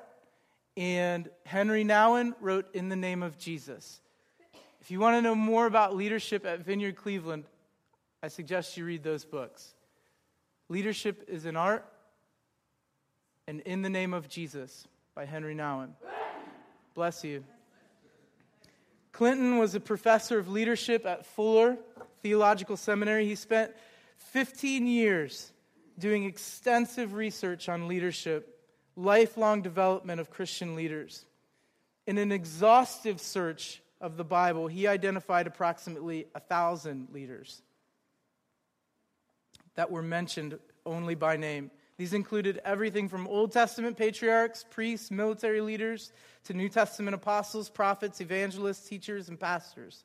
and 0.77 1.29
Henri 1.45 1.85
Nouwen 1.85 2.35
wrote 2.41 2.67
In 2.75 2.89
the 2.89 2.97
Name 2.97 3.23
of 3.23 3.39
Jesus. 3.39 4.01
If 4.81 4.91
you 4.91 5.01
want 5.01 5.17
to 5.17 5.23
know 5.23 5.35
more 5.35 5.67
about 5.67 5.97
leadership 5.97 6.47
at 6.47 6.61
Vineyard 6.61 6.97
Cleveland, 6.97 7.45
I 8.23 8.29
suggest 8.29 8.77
you 8.77 8.85
read 8.85 9.03
those 9.03 9.25
books. 9.25 9.75
Leadership 10.69 11.25
is 11.29 11.47
an 11.47 11.57
Art, 11.57 11.85
and 13.47 13.61
In 13.61 13.83
the 13.83 13.91
Name 13.91 14.13
of 14.13 14.29
Jesus 14.29 14.87
by 15.15 15.25
Henri 15.25 15.55
Nouwen. 15.55 15.91
Bless 16.95 17.25
you. 17.25 17.45
Clinton 19.13 19.59
was 19.59 19.75
a 19.75 19.81
professor 19.81 20.39
of 20.39 20.49
leadership 20.49 21.07
at 21.07 21.27
Fuller 21.27 21.77
Theological 22.23 22.77
Seminary. 22.77 23.27
He 23.27 23.35
spent 23.35 23.73
15 24.17 24.87
years 24.87 25.51
doing 25.99 26.25
extensive 26.25 27.15
research 27.15 27.69
on 27.69 27.89
leadership, 27.89 28.61
lifelong 28.97 29.63
development 29.63 30.21
of 30.21 30.31
Christian 30.31 30.77
leaders. 30.77 31.25
In 32.07 32.19
an 32.19 32.33
exhaustive 32.33 33.21
search 33.21 33.83
of 34.01 34.17
the 34.17 34.25
Bible, 34.25 34.69
he 34.69 34.87
identified 34.87 35.47
approximately 35.47 36.27
a 36.35 36.41
thousand 36.41 37.09
leaders 37.13 37.63
that 39.75 39.91
were 39.91 40.03
mentioned 40.03 40.59
only 40.87 41.15
by 41.15 41.37
name. 41.37 41.71
These 41.99 42.13
included 42.13 42.61
everything 42.65 43.09
from 43.09 43.27
Old 43.27 43.53
Testament 43.53 43.97
patriarchs, 43.97 44.65
priests, 44.71 45.11
military 45.11 45.61
leaders, 45.61 46.13
to 46.45 46.55
New 46.55 46.69
Testament 46.69 47.15
apostles, 47.15 47.69
prophets, 47.69 48.21
evangelists, 48.21 48.89
teachers, 48.89 49.29
and 49.29 49.39
pastors. 49.39 50.05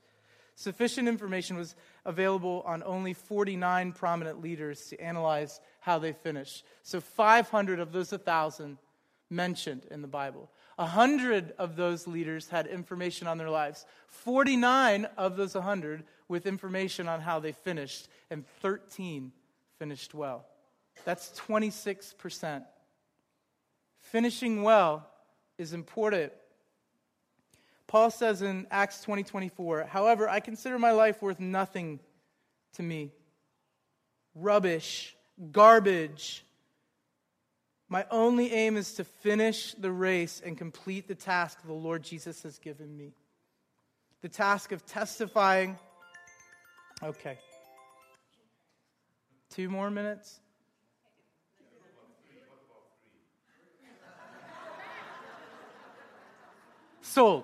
Sufficient 0.55 1.07
information 1.07 1.57
was 1.57 1.75
available 2.05 2.63
on 2.65 2.83
only 2.83 3.13
49 3.13 3.91
prominent 3.93 4.41
leaders 4.41 4.85
to 4.87 4.99
analyze 4.99 5.59
how 5.83 5.99
they 5.99 6.13
finished. 6.13 6.65
So 6.81 6.99
500 6.99 7.79
of 7.79 7.91
those 7.91 8.11
1,000 8.11 8.77
mentioned 9.29 9.85
in 9.91 10.01
the 10.01 10.07
Bible. 10.07 10.49
100 10.75 11.53
of 11.57 11.75
those 11.75 12.07
leaders 12.07 12.49
had 12.49 12.67
information 12.67 13.27
on 13.27 13.37
their 13.37 13.49
lives. 13.49 13.85
49 14.07 15.05
of 15.17 15.37
those 15.37 15.55
100 15.55 16.03
with 16.27 16.45
information 16.45 17.07
on 17.07 17.21
how 17.21 17.39
they 17.39 17.51
finished, 17.51 18.07
and 18.29 18.45
13 18.61 19.31
finished 19.77 20.13
well. 20.13 20.45
That's 21.05 21.31
26%. 21.47 22.63
Finishing 23.99 24.63
well 24.63 25.07
is 25.57 25.73
important 25.73 26.33
Paul 27.93 28.09
says 28.09 28.41
in 28.41 28.65
Acts 28.71 29.01
20 29.01 29.21
24, 29.21 29.83
however, 29.83 30.27
I 30.27 30.39
consider 30.39 30.79
my 30.79 30.89
life 30.89 31.21
worth 31.21 31.39
nothing 31.39 31.99
to 32.73 32.81
me. 32.81 33.11
Rubbish, 34.33 35.15
garbage. 35.51 36.43
My 37.89 38.05
only 38.09 38.51
aim 38.51 38.77
is 38.77 38.93
to 38.95 39.03
finish 39.03 39.73
the 39.73 39.91
race 39.91 40.41
and 40.43 40.57
complete 40.57 41.07
the 41.07 41.15
task 41.15 41.59
the 41.65 41.73
Lord 41.73 42.03
Jesus 42.03 42.43
has 42.43 42.57
given 42.59 42.95
me. 42.95 43.13
The 44.21 44.29
task 44.29 44.71
of 44.71 44.85
testifying. 44.85 45.77
Okay. 47.03 47.37
Two 49.49 49.69
more 49.69 49.91
minutes. 49.91 50.39
Sold. 57.01 57.43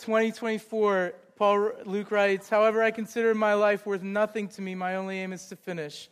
2024, 0.00 1.12
Paul 1.40 1.72
Luke 1.86 2.10
writes, 2.10 2.50
However, 2.50 2.82
I 2.82 2.90
consider 2.90 3.34
my 3.34 3.54
life 3.54 3.86
worth 3.86 4.02
nothing 4.02 4.46
to 4.48 4.60
me. 4.60 4.74
My 4.74 4.96
only 4.96 5.20
aim 5.20 5.32
is 5.32 5.46
to 5.46 5.56
finish. 5.56 6.10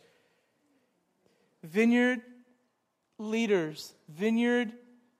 Vineyard 1.61 2.21
leaders, 3.19 3.93
vineyard 4.07 4.71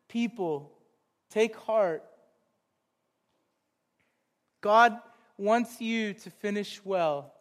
people, 0.07 0.71
take 1.29 1.55
heart. 1.55 2.03
God 4.61 4.97
wants 5.37 5.79
you 5.79 6.15
to 6.15 6.31
finish 6.31 6.83
well 6.83 7.31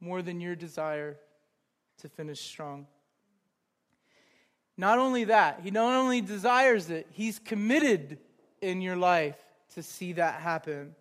more 0.00 0.20
than 0.20 0.40
your 0.40 0.56
desire 0.56 1.16
to 1.98 2.08
finish 2.08 2.40
strong. 2.40 2.88
Not 4.76 4.98
only 4.98 5.22
that, 5.26 5.60
He 5.62 5.70
not 5.70 5.94
only 5.94 6.22
desires 6.22 6.90
it, 6.90 7.06
He's 7.12 7.38
committed 7.38 8.18
in 8.60 8.80
your 8.80 8.96
life 8.96 9.38
to 9.74 9.82
see 9.84 10.14
that 10.14 10.40
happen 10.40 10.96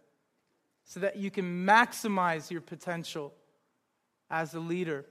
so 0.92 1.00
that 1.00 1.16
you 1.16 1.32
can 1.32 1.66
maximize 1.66 2.52
your 2.52 2.60
potential 2.60 3.34
as 4.30 4.54
a 4.56 4.60
leader. 4.60 5.06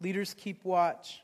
Leaders 0.00 0.32
keep 0.32 0.64
watch. 0.64 1.20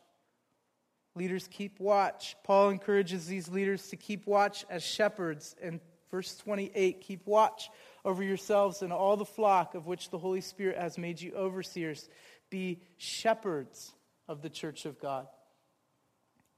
Leaders 1.14 1.48
keep 1.50 1.80
watch. 1.80 2.36
Paul 2.44 2.68
encourages 2.68 3.26
these 3.26 3.48
leaders 3.48 3.88
to 3.88 3.96
keep 3.96 4.26
watch 4.26 4.66
as 4.68 4.82
shepherds. 4.82 5.56
In 5.62 5.80
verse 6.10 6.36
28, 6.36 7.00
keep 7.00 7.26
watch 7.26 7.70
over 8.04 8.22
yourselves 8.22 8.82
and 8.82 8.92
all 8.92 9.16
the 9.16 9.24
flock 9.24 9.74
of 9.74 9.86
which 9.86 10.10
the 10.10 10.18
Holy 10.18 10.42
Spirit 10.42 10.76
has 10.76 10.98
made 10.98 11.18
you 11.18 11.32
overseers. 11.32 12.06
Be 12.50 12.82
shepherds 12.98 13.94
of 14.28 14.42
the 14.42 14.50
church 14.50 14.84
of 14.84 15.00
God 15.00 15.26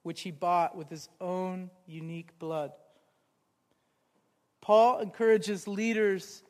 which 0.03 0.20
he 0.20 0.31
bought 0.31 0.77
with 0.77 0.90
his 0.90 1.09
own 1.20 1.70
unique 1.87 2.38
blood. 2.38 2.73
Paul 4.64 5.00
encourages 5.00 5.68
leaders, 5.68 6.42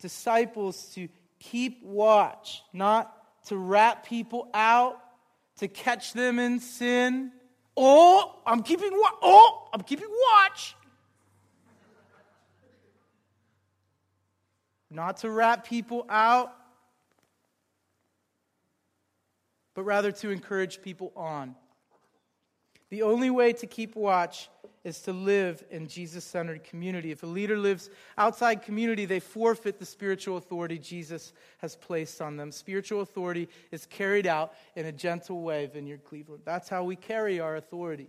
disciples 0.00 0.92
to 0.96 1.08
keep 1.38 1.80
watch, 1.84 2.64
not 2.72 3.16
to 3.46 3.56
rat 3.56 4.02
people 4.02 4.50
out, 4.52 5.00
to 5.58 5.68
catch 5.68 6.12
them 6.12 6.40
in 6.40 6.58
sin. 6.58 7.30
Oh, 7.76 8.34
I'm 8.44 8.64
keeping 8.64 8.90
watch. 8.90 9.14
Oh, 9.22 9.68
I'm 9.72 9.82
keeping 9.82 10.08
watch. 10.10 10.74
Not 14.90 15.18
to 15.18 15.30
rat 15.30 15.62
people 15.62 16.06
out, 16.10 16.52
but 19.74 19.84
rather 19.84 20.10
to 20.10 20.30
encourage 20.30 20.82
people 20.82 21.12
on. 21.14 21.54
The 22.90 23.02
only 23.02 23.30
way 23.30 23.52
to 23.54 23.66
keep 23.66 23.94
watch 23.94 24.48
is 24.82 25.00
to 25.02 25.12
live 25.12 25.62
in 25.70 25.86
Jesus 25.86 26.24
centered 26.24 26.64
community. 26.64 27.12
If 27.12 27.22
a 27.22 27.26
leader 27.26 27.56
lives 27.56 27.90
outside 28.16 28.62
community, 28.62 29.04
they 29.04 29.20
forfeit 29.20 29.78
the 29.78 29.84
spiritual 29.84 30.38
authority 30.38 30.78
Jesus 30.78 31.32
has 31.58 31.76
placed 31.76 32.20
on 32.20 32.36
them. 32.36 32.50
Spiritual 32.50 33.02
authority 33.02 33.48
is 33.70 33.86
carried 33.86 34.26
out 34.26 34.54
in 34.74 34.86
a 34.86 34.92
gentle 34.92 35.42
way, 35.42 35.66
Vineyard 35.66 36.04
Cleveland. 36.04 36.42
That's 36.44 36.68
how 36.68 36.82
we 36.82 36.96
carry 36.96 37.40
our 37.40 37.56
authority. 37.56 38.08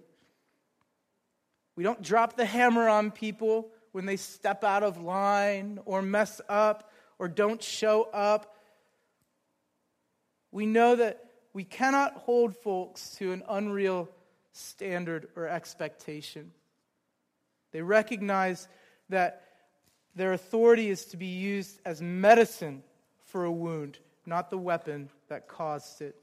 We 1.76 1.84
don't 1.84 2.02
drop 2.02 2.36
the 2.36 2.46
hammer 2.46 2.88
on 2.90 3.12
people 3.12 3.70
when 3.92 4.06
they 4.06 4.18
step 4.18 4.64
out 4.64 4.84
of 4.84 5.02
line 5.02 5.80
or 5.86 6.02
mess 6.02 6.42
up 6.48 6.90
or 7.20 7.28
don't 7.28 7.62
show 7.62 8.10
up. 8.14 8.56
We 10.52 10.66
know 10.66 10.96
that 10.96 11.26
we 11.54 11.66
cannot 11.66 12.14
hold 12.14 12.56
folks 12.56 13.16
to 13.18 13.32
an 13.32 13.44
unreal 13.50 14.10
standard 14.52 15.28
or 15.36 15.48
expectation. 15.48 16.52
They 17.72 17.82
recognize 17.82 18.68
that 19.10 19.44
their 20.16 20.34
authority 20.34 20.90
is 20.90 21.06
to 21.06 21.18
be 21.18 21.28
used 21.28 21.80
as 21.86 22.02
medicine 22.02 22.84
for 23.26 23.46
a 23.46 23.52
wound, 23.52 23.98
not 24.26 24.50
the 24.50 24.58
weapon 24.58 25.10
that 25.30 25.48
caused 25.48 26.02
it. 26.02 26.16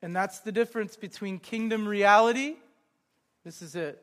And 0.00 0.14
that's 0.14 0.40
the 0.40 0.52
difference 0.52 0.96
between 0.96 1.38
kingdom 1.38 1.86
reality. 1.86 2.56
This 3.44 3.62
is 3.62 3.74
it. 3.74 4.02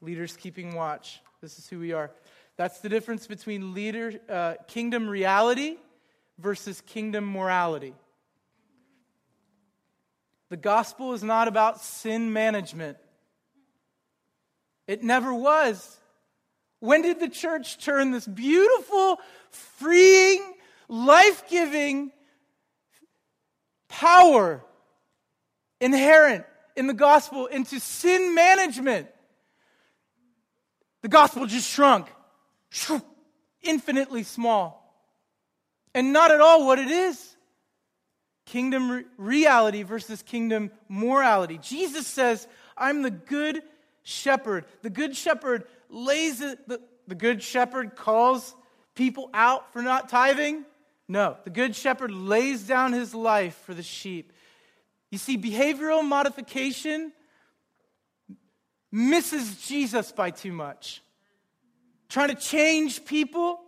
Leaders 0.00 0.36
keeping 0.36 0.74
watch. 0.74 1.20
This 1.40 1.58
is 1.58 1.68
who 1.68 1.78
we 1.78 1.92
are. 1.92 2.10
That's 2.56 2.80
the 2.80 2.88
difference 2.88 3.26
between 3.26 3.72
leader, 3.72 4.12
uh, 4.28 4.54
kingdom 4.68 5.08
reality 5.08 5.76
versus 6.38 6.80
kingdom 6.82 7.24
morality. 7.24 7.94
The 10.50 10.56
gospel 10.56 11.12
is 11.14 11.22
not 11.22 11.48
about 11.48 11.80
sin 11.80 12.32
management. 12.32 12.98
It 14.86 15.02
never 15.02 15.32
was. 15.32 15.98
When 16.80 17.02
did 17.02 17.18
the 17.18 17.28
church 17.28 17.78
turn 17.78 18.10
this 18.10 18.26
beautiful, 18.26 19.18
freeing, 19.50 20.54
life 20.88 21.48
giving 21.48 22.12
power 23.88 24.62
inherent 25.80 26.44
in 26.76 26.86
the 26.86 26.94
gospel 26.94 27.46
into 27.46 27.80
sin 27.80 28.34
management? 28.34 29.08
The 31.00 31.08
gospel 31.08 31.46
just 31.46 31.68
shrunk, 31.68 32.06
infinitely 33.62 34.22
small, 34.22 34.94
and 35.94 36.12
not 36.12 36.30
at 36.30 36.40
all 36.40 36.66
what 36.66 36.78
it 36.78 36.90
is. 36.90 37.33
Kingdom 38.46 38.90
re- 38.90 39.04
reality 39.16 39.82
versus 39.82 40.22
kingdom 40.22 40.70
morality. 40.88 41.58
Jesus 41.58 42.06
says, 42.06 42.46
I'm 42.76 43.02
the 43.02 43.10
good 43.10 43.62
shepherd. 44.02 44.66
The 44.82 44.90
good 44.90 45.16
shepherd 45.16 45.64
lays 45.88 46.38
the, 46.40 46.80
the 47.06 47.14
good 47.14 47.42
shepherd 47.42 47.96
calls 47.96 48.54
people 48.94 49.30
out 49.34 49.72
for 49.72 49.82
not 49.82 50.08
tithing. 50.08 50.64
No, 51.08 51.36
the 51.44 51.50
good 51.50 51.76
shepherd 51.76 52.10
lays 52.10 52.66
down 52.66 52.92
his 52.92 53.14
life 53.14 53.56
for 53.64 53.74
the 53.74 53.82
sheep. 53.82 54.32
You 55.10 55.18
see, 55.18 55.36
behavioral 55.36 56.04
modification 56.04 57.12
misses 58.90 59.58
Jesus 59.58 60.12
by 60.12 60.30
too 60.30 60.52
much. 60.52 61.02
Trying 62.08 62.28
to 62.28 62.34
change 62.34 63.04
people. 63.04 63.60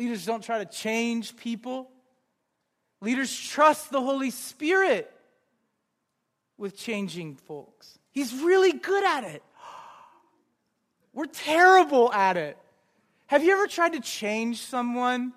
Leaders 0.00 0.24
don't 0.24 0.42
try 0.42 0.56
to 0.56 0.64
change 0.64 1.36
people. 1.36 1.90
Leaders 3.02 3.38
trust 3.38 3.90
the 3.90 4.00
Holy 4.00 4.30
Spirit 4.30 5.12
with 6.56 6.74
changing 6.74 7.36
folks. 7.36 7.98
He's 8.10 8.32
really 8.32 8.72
good 8.72 9.04
at 9.04 9.24
it. 9.24 9.42
We're 11.12 11.26
terrible 11.26 12.10
at 12.14 12.38
it. 12.38 12.56
Have 13.26 13.44
you 13.44 13.52
ever 13.52 13.66
tried 13.66 13.92
to 13.92 14.00
change 14.00 14.62
someone? 14.62 15.34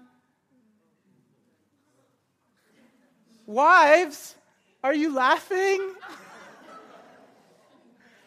Wives, 3.45 4.33
are 4.81 4.95
you 4.95 5.13
laughing? 5.13 5.93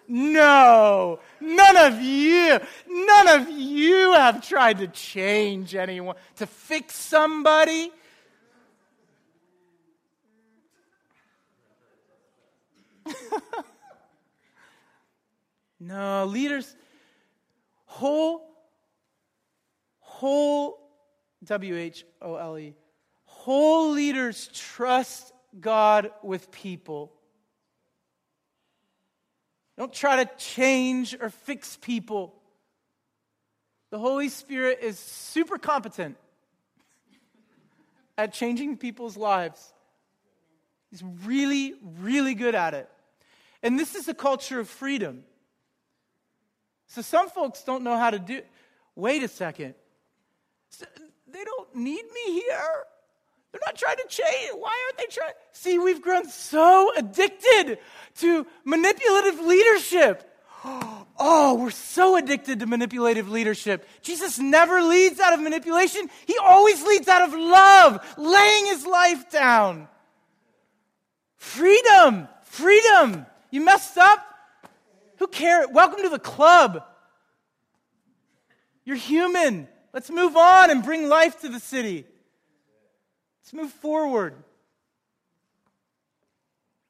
No, 0.09 1.19
none 1.41 1.77
of 1.77 2.01
you, 2.01 2.59
none 2.89 3.29
of 3.29 3.51
you 3.51 4.13
have 4.13 4.47
tried 4.47 4.79
to 4.79 4.87
change 4.89 5.75
anyone, 5.75 6.15
to 6.37 6.47
fix 6.47 6.95
somebody. 6.95 7.91
no, 15.81 16.25
leaders, 16.27 16.77
whole, 17.87 18.49
whole, 19.99 20.79
W 21.45 21.77
H 21.77 22.05
O 22.23 22.37
L 22.37 22.59
E, 22.59 22.75
whole 23.25 23.91
leaders 23.93 24.49
trust 24.53 25.33
God 25.61 26.11
with 26.23 26.51
people. 26.51 27.13
Don't 29.77 29.93
try 29.93 30.25
to 30.25 30.31
change 30.37 31.15
or 31.21 31.31
fix 31.31 31.77
people. 31.81 32.35
The 33.91 33.99
Holy 33.99 34.29
Spirit 34.29 34.79
is 34.83 34.99
super 34.99 35.59
competent 35.59 36.17
at 38.19 38.33
changing 38.33 38.79
people's 38.79 39.17
lives. 39.17 39.73
He's 40.91 41.03
really, 41.25 41.75
really 41.99 42.35
good 42.35 42.55
at 42.55 42.75
it. 42.75 42.89
And 43.63 43.79
this 43.79 43.95
is 43.95 44.09
a 44.09 44.15
culture 44.15 44.61
of 44.61 44.69
freedom. 44.69 45.25
So 46.87 47.03
some 47.03 47.29
folks 47.29 47.63
don't 47.63 47.83
know 47.83 47.97
how 47.97 48.11
to 48.11 48.19
do 48.19 48.43
Wait 48.95 49.23
a 49.23 49.29
second. 49.29 49.75
They 51.29 51.45
don't 51.45 51.77
need 51.77 52.05
me 52.15 52.33
here. 52.33 52.85
They're 53.57 53.73
not 53.73 53.77
trying 53.77 53.97
to 53.97 54.07
change. 54.09 54.53
Why 54.59 54.77
aren't 54.87 54.99
they 54.99 55.15
trying? 55.15 55.33
See, 55.53 55.79
we've 55.79 56.03
grown 56.03 56.29
so 56.29 56.93
addicted 56.95 57.79
to 58.19 58.47
manipulative 58.65 59.41
leadership. 59.41 60.31
Oh, 61.19 61.55
we're 61.55 61.71
so 61.71 62.17
addicted 62.17 62.61
to 62.61 62.67
manipulative 62.67 63.31
leadership. 63.31 63.89
Jesus 64.03 64.39
never 64.39 64.83
leads 64.83 65.19
out 65.19 65.33
of 65.33 65.41
manipulation. 65.41 66.11
He 66.27 66.37
always 66.37 66.85
leads 66.85 67.09
out 67.09 67.27
of 67.27 67.33
love, 67.33 68.17
laying 68.19 68.67
his 68.67 68.85
life 68.85 69.31
down. 69.31 69.89
Freedom, 71.39 72.29
freedom. 72.43 73.25
You 73.51 73.65
messed 73.65 73.97
up? 73.97 74.19
Who 75.17 75.27
cares? 75.27 75.69
Welcome 75.73 76.03
to 76.03 76.11
the 76.11 76.19
club. 76.19 76.85
You're 78.85 78.97
human. 78.97 79.69
Let's 79.95 80.11
move 80.11 80.37
on 80.37 80.71
and 80.71 80.85
bring 80.85 81.09
life 81.09 81.41
to 81.41 81.49
the 81.49 81.61
city. 81.61 82.05
Let's 83.47 83.55
move 83.55 83.71
forward. 83.71 84.35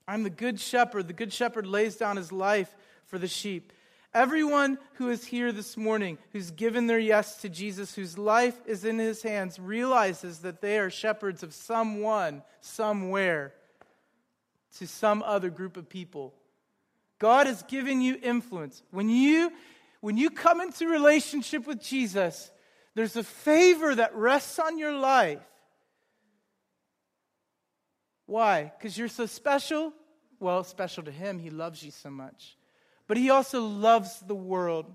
I'm 0.08 0.22
the 0.22 0.30
good 0.30 0.58
shepherd. 0.58 1.06
The 1.06 1.12
good 1.12 1.30
shepherd 1.30 1.66
lays 1.66 1.96
down 1.96 2.16
his 2.16 2.32
life 2.32 2.74
for 3.04 3.18
the 3.18 3.28
sheep. 3.28 3.74
Everyone 4.14 4.78
who 4.94 5.10
is 5.10 5.26
here 5.26 5.52
this 5.52 5.76
morning, 5.76 6.16
who's 6.32 6.50
given 6.50 6.86
their 6.86 6.98
yes 6.98 7.42
to 7.42 7.50
Jesus, 7.50 7.94
whose 7.94 8.16
life 8.16 8.58
is 8.64 8.86
in 8.86 8.98
his 8.98 9.22
hands, 9.22 9.58
realizes 9.58 10.38
that 10.38 10.62
they 10.62 10.78
are 10.78 10.88
shepherds 10.88 11.42
of 11.42 11.52
someone, 11.52 12.42
somewhere, 12.62 13.52
to 14.78 14.86
some 14.86 15.22
other 15.26 15.50
group 15.50 15.76
of 15.76 15.90
people. 15.90 16.32
God 17.18 17.46
has 17.48 17.62
given 17.64 18.00
you 18.00 18.18
influence. 18.22 18.82
When 18.92 19.10
you, 19.10 19.52
when 20.00 20.16
you 20.16 20.30
come 20.30 20.62
into 20.62 20.88
relationship 20.88 21.66
with 21.66 21.82
Jesus, 21.82 22.50
there's 22.94 23.16
a 23.16 23.22
favor 23.22 23.94
that 23.94 24.16
rests 24.16 24.58
on 24.58 24.78
your 24.78 24.96
life. 24.96 25.46
Why? 28.26 28.72
Because 28.76 28.98
you're 28.98 29.08
so 29.08 29.26
special? 29.26 29.92
Well, 30.38 30.64
special 30.64 31.04
to 31.04 31.10
Him. 31.10 31.38
He 31.38 31.50
loves 31.50 31.82
you 31.82 31.90
so 31.90 32.10
much. 32.10 32.56
But 33.06 33.16
He 33.16 33.30
also 33.30 33.62
loves 33.62 34.20
the 34.20 34.34
world. 34.34 34.94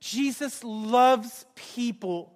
Jesus 0.00 0.62
loves 0.62 1.46
people. 1.54 2.32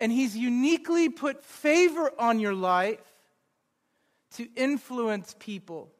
And 0.00 0.12
He's 0.12 0.36
uniquely 0.36 1.08
put 1.08 1.42
favor 1.44 2.12
on 2.18 2.40
your 2.40 2.54
life 2.54 3.00
to 4.34 4.46
influence 4.56 5.34
people. 5.38 5.90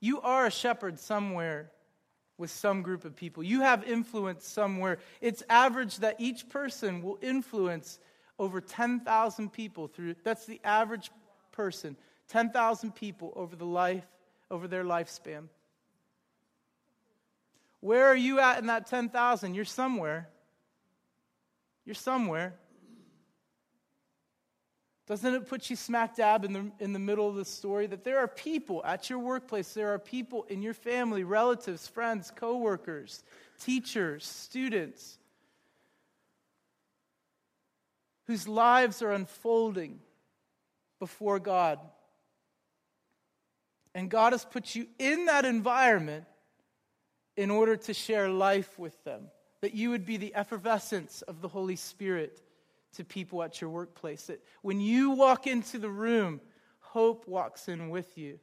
You 0.00 0.20
are 0.20 0.46
a 0.46 0.50
shepherd 0.50 0.98
somewhere 0.98 1.70
with 2.36 2.50
some 2.50 2.82
group 2.82 3.04
of 3.04 3.16
people. 3.16 3.42
You 3.42 3.62
have 3.62 3.82
influence 3.84 4.46
somewhere. 4.46 4.98
It's 5.20 5.42
average 5.48 5.98
that 5.98 6.20
each 6.20 6.48
person 6.48 7.02
will 7.02 7.18
influence 7.20 7.98
over 8.38 8.60
10,000 8.60 9.52
people 9.52 9.88
through 9.88 10.14
that's 10.24 10.46
the 10.46 10.60
average 10.64 11.10
person. 11.52 11.96
10,000 12.28 12.94
people 12.94 13.32
over 13.36 13.56
the 13.56 13.66
life 13.66 14.06
over 14.50 14.68
their 14.68 14.84
lifespan. 14.84 15.48
Where 17.80 18.06
are 18.06 18.16
you 18.16 18.40
at 18.40 18.58
in 18.58 18.66
that 18.66 18.86
10,000? 18.86 19.54
You're 19.54 19.64
somewhere. 19.64 20.28
You're 21.84 21.94
somewhere. 21.94 22.54
Doesn't 25.06 25.34
it 25.34 25.48
put 25.48 25.70
you 25.70 25.76
smack 25.76 26.16
dab 26.16 26.44
in 26.44 26.52
the, 26.52 26.70
in 26.80 26.92
the 26.92 26.98
middle 26.98 27.28
of 27.28 27.36
the 27.36 27.44
story 27.44 27.86
that 27.86 28.04
there 28.04 28.18
are 28.18 28.28
people 28.28 28.84
at 28.84 29.08
your 29.08 29.18
workplace, 29.18 29.72
there 29.72 29.94
are 29.94 29.98
people 29.98 30.44
in 30.50 30.60
your 30.60 30.74
family, 30.74 31.24
relatives, 31.24 31.88
friends, 31.88 32.30
coworkers, 32.30 33.22
teachers, 33.58 34.26
students, 34.26 35.18
whose 38.28 38.46
lives 38.46 39.02
are 39.02 39.10
unfolding 39.10 39.98
before 41.00 41.40
God. 41.40 41.80
And 43.94 44.10
God 44.10 44.32
has 44.32 44.44
put 44.44 44.76
you 44.76 44.86
in 44.98 45.24
that 45.24 45.44
environment 45.44 46.26
in 47.36 47.50
order 47.50 47.74
to 47.74 47.94
share 47.94 48.28
life 48.28 48.78
with 48.78 49.02
them, 49.02 49.28
that 49.62 49.74
you 49.74 49.90
would 49.90 50.04
be 50.04 50.18
the 50.18 50.34
effervescence 50.34 51.22
of 51.22 51.40
the 51.40 51.48
Holy 51.48 51.74
Spirit 51.74 52.42
to 52.92 53.04
people 53.04 53.42
at 53.42 53.60
your 53.60 53.70
workplace. 53.70 54.24
That 54.24 54.44
when 54.60 54.78
you 54.78 55.10
walk 55.12 55.46
into 55.46 55.78
the 55.78 55.88
room, 55.88 56.40
hope 56.80 57.26
walks 57.26 57.68
in 57.68 57.88
with 57.88 58.18
you. 58.18 58.38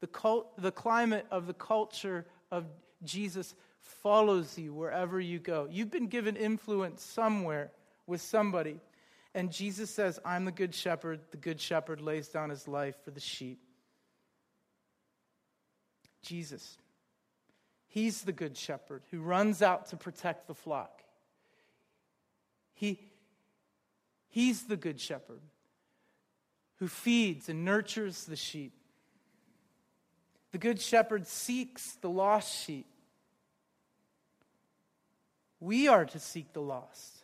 The, 0.00 0.08
cult, 0.08 0.60
the 0.60 0.72
climate 0.72 1.26
of 1.30 1.46
the 1.46 1.54
culture 1.54 2.26
of 2.50 2.66
Jesus 3.02 3.54
follows 3.80 4.58
you 4.58 4.74
wherever 4.74 5.18
you 5.18 5.38
go. 5.38 5.68
You've 5.70 5.90
been 5.90 6.08
given 6.08 6.36
influence 6.36 7.02
somewhere 7.02 7.70
with 8.06 8.20
somebody. 8.20 8.78
And 9.36 9.52
Jesus 9.52 9.90
says, 9.90 10.18
I'm 10.24 10.46
the 10.46 10.50
good 10.50 10.74
shepherd. 10.74 11.20
The 11.30 11.36
good 11.36 11.60
shepherd 11.60 12.00
lays 12.00 12.28
down 12.28 12.48
his 12.48 12.66
life 12.66 12.94
for 13.04 13.10
the 13.10 13.20
sheep. 13.20 13.60
Jesus. 16.22 16.78
He's 17.86 18.22
the 18.22 18.32
good 18.32 18.56
shepherd 18.56 19.02
who 19.10 19.20
runs 19.20 19.60
out 19.60 19.90
to 19.90 19.96
protect 19.98 20.48
the 20.48 20.54
flock. 20.54 21.02
He, 22.72 22.98
He's 24.30 24.64
the 24.64 24.76
good 24.76 24.98
shepherd 24.98 25.42
who 26.76 26.88
feeds 26.88 27.50
and 27.50 27.62
nurtures 27.62 28.24
the 28.24 28.36
sheep. 28.36 28.72
The 30.52 30.58
good 30.58 30.80
shepherd 30.80 31.26
seeks 31.26 31.92
the 32.00 32.08
lost 32.08 32.64
sheep. 32.64 32.86
We 35.60 35.88
are 35.88 36.06
to 36.06 36.18
seek 36.18 36.54
the 36.54 36.62
lost. 36.62 37.15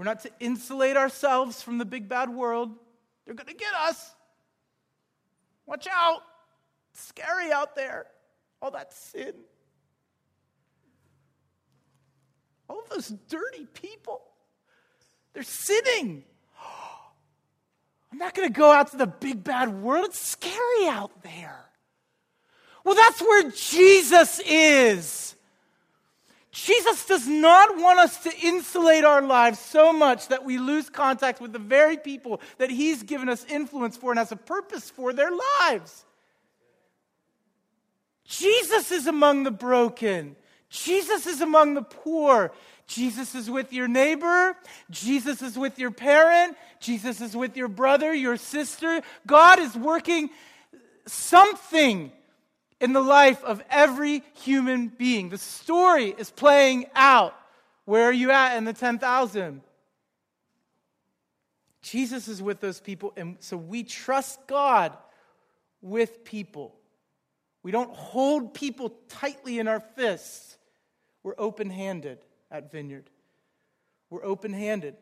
We're 0.00 0.04
not 0.04 0.22
to 0.22 0.30
insulate 0.40 0.96
ourselves 0.96 1.60
from 1.60 1.76
the 1.76 1.84
big 1.84 2.08
bad 2.08 2.30
world. 2.30 2.70
They're 3.26 3.34
going 3.34 3.48
to 3.48 3.52
get 3.52 3.74
us. 3.74 4.14
Watch 5.66 5.86
out. 5.92 6.22
It's 6.90 7.04
scary 7.04 7.52
out 7.52 7.76
there. 7.76 8.06
All 8.62 8.70
that 8.70 8.94
sin. 8.94 9.34
All 12.66 12.82
those 12.90 13.12
dirty 13.28 13.66
people. 13.74 14.22
They're 15.34 15.42
sinning. 15.42 16.24
I'm 18.10 18.16
not 18.16 18.32
going 18.34 18.48
to 18.48 18.58
go 18.58 18.70
out 18.70 18.92
to 18.92 18.96
the 18.96 19.06
big 19.06 19.44
bad 19.44 19.68
world. 19.68 20.06
It's 20.06 20.18
scary 20.18 20.88
out 20.88 21.22
there. 21.22 21.66
Well, 22.84 22.94
that's 22.94 23.20
where 23.20 23.50
Jesus 23.50 24.40
is. 24.46 25.36
Jesus 26.52 27.06
does 27.06 27.28
not 27.28 27.76
want 27.76 28.00
us 28.00 28.24
to 28.24 28.32
insulate 28.42 29.04
our 29.04 29.22
lives 29.22 29.58
so 29.58 29.92
much 29.92 30.28
that 30.28 30.44
we 30.44 30.58
lose 30.58 30.90
contact 30.90 31.40
with 31.40 31.52
the 31.52 31.60
very 31.60 31.96
people 31.96 32.40
that 32.58 32.70
He's 32.70 33.04
given 33.04 33.28
us 33.28 33.44
influence 33.48 33.96
for 33.96 34.10
and 34.10 34.18
has 34.18 34.32
a 34.32 34.36
purpose 34.36 34.90
for 34.90 35.12
their 35.12 35.30
lives. 35.60 36.04
Jesus 38.24 38.90
is 38.90 39.06
among 39.06 39.44
the 39.44 39.50
broken. 39.50 40.34
Jesus 40.68 41.26
is 41.26 41.40
among 41.40 41.74
the 41.74 41.82
poor. 41.82 42.52
Jesus 42.86 43.36
is 43.36 43.48
with 43.48 43.72
your 43.72 43.86
neighbor. 43.86 44.56
Jesus 44.90 45.42
is 45.42 45.56
with 45.56 45.78
your 45.78 45.92
parent. 45.92 46.56
Jesus 46.80 47.20
is 47.20 47.36
with 47.36 47.56
your 47.56 47.68
brother, 47.68 48.12
your 48.12 48.36
sister. 48.36 49.02
God 49.26 49.60
is 49.60 49.76
working 49.76 50.30
something 51.06 52.10
in 52.80 52.92
the 52.92 53.02
life 53.02 53.42
of 53.44 53.62
every 53.70 54.22
human 54.34 54.88
being. 54.88 55.28
The 55.28 55.38
story 55.38 56.14
is 56.16 56.30
playing 56.30 56.86
out. 56.94 57.34
Where 57.84 58.04
are 58.04 58.12
you 58.12 58.30
at 58.30 58.56
in 58.56 58.64
the 58.64 58.72
10,000? 58.72 59.60
Jesus 61.82 62.28
is 62.28 62.42
with 62.42 62.60
those 62.60 62.80
people, 62.80 63.12
and 63.16 63.36
so 63.40 63.56
we 63.56 63.82
trust 63.82 64.46
God 64.46 64.96
with 65.80 66.24
people. 66.24 66.76
We 67.62 67.70
don't 67.70 67.94
hold 67.94 68.54
people 68.54 68.94
tightly 69.08 69.58
in 69.58 69.68
our 69.68 69.80
fists. 69.80 70.56
We're 71.22 71.34
open 71.38 71.70
handed 71.70 72.18
at 72.50 72.70
Vineyard. 72.70 73.10
We're 74.08 74.24
open 74.24 74.52
handed. 74.52 74.96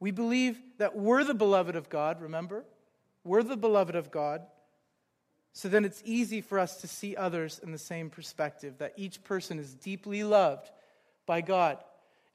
We 0.00 0.10
believe 0.10 0.58
that 0.78 0.96
we're 0.96 1.24
the 1.24 1.34
beloved 1.34 1.76
of 1.76 1.88
God, 1.88 2.20
remember? 2.20 2.64
We're 3.24 3.42
the 3.42 3.56
beloved 3.56 3.94
of 3.94 4.10
God. 4.10 4.42
So 5.54 5.68
then 5.68 5.84
it's 5.84 6.02
easy 6.04 6.40
for 6.40 6.58
us 6.58 6.80
to 6.80 6.88
see 6.88 7.14
others 7.14 7.60
in 7.62 7.70
the 7.70 7.78
same 7.78 8.10
perspective 8.10 8.78
that 8.78 8.92
each 8.96 9.22
person 9.22 9.60
is 9.60 9.72
deeply 9.72 10.24
loved 10.24 10.68
by 11.26 11.40
God. 11.40 11.78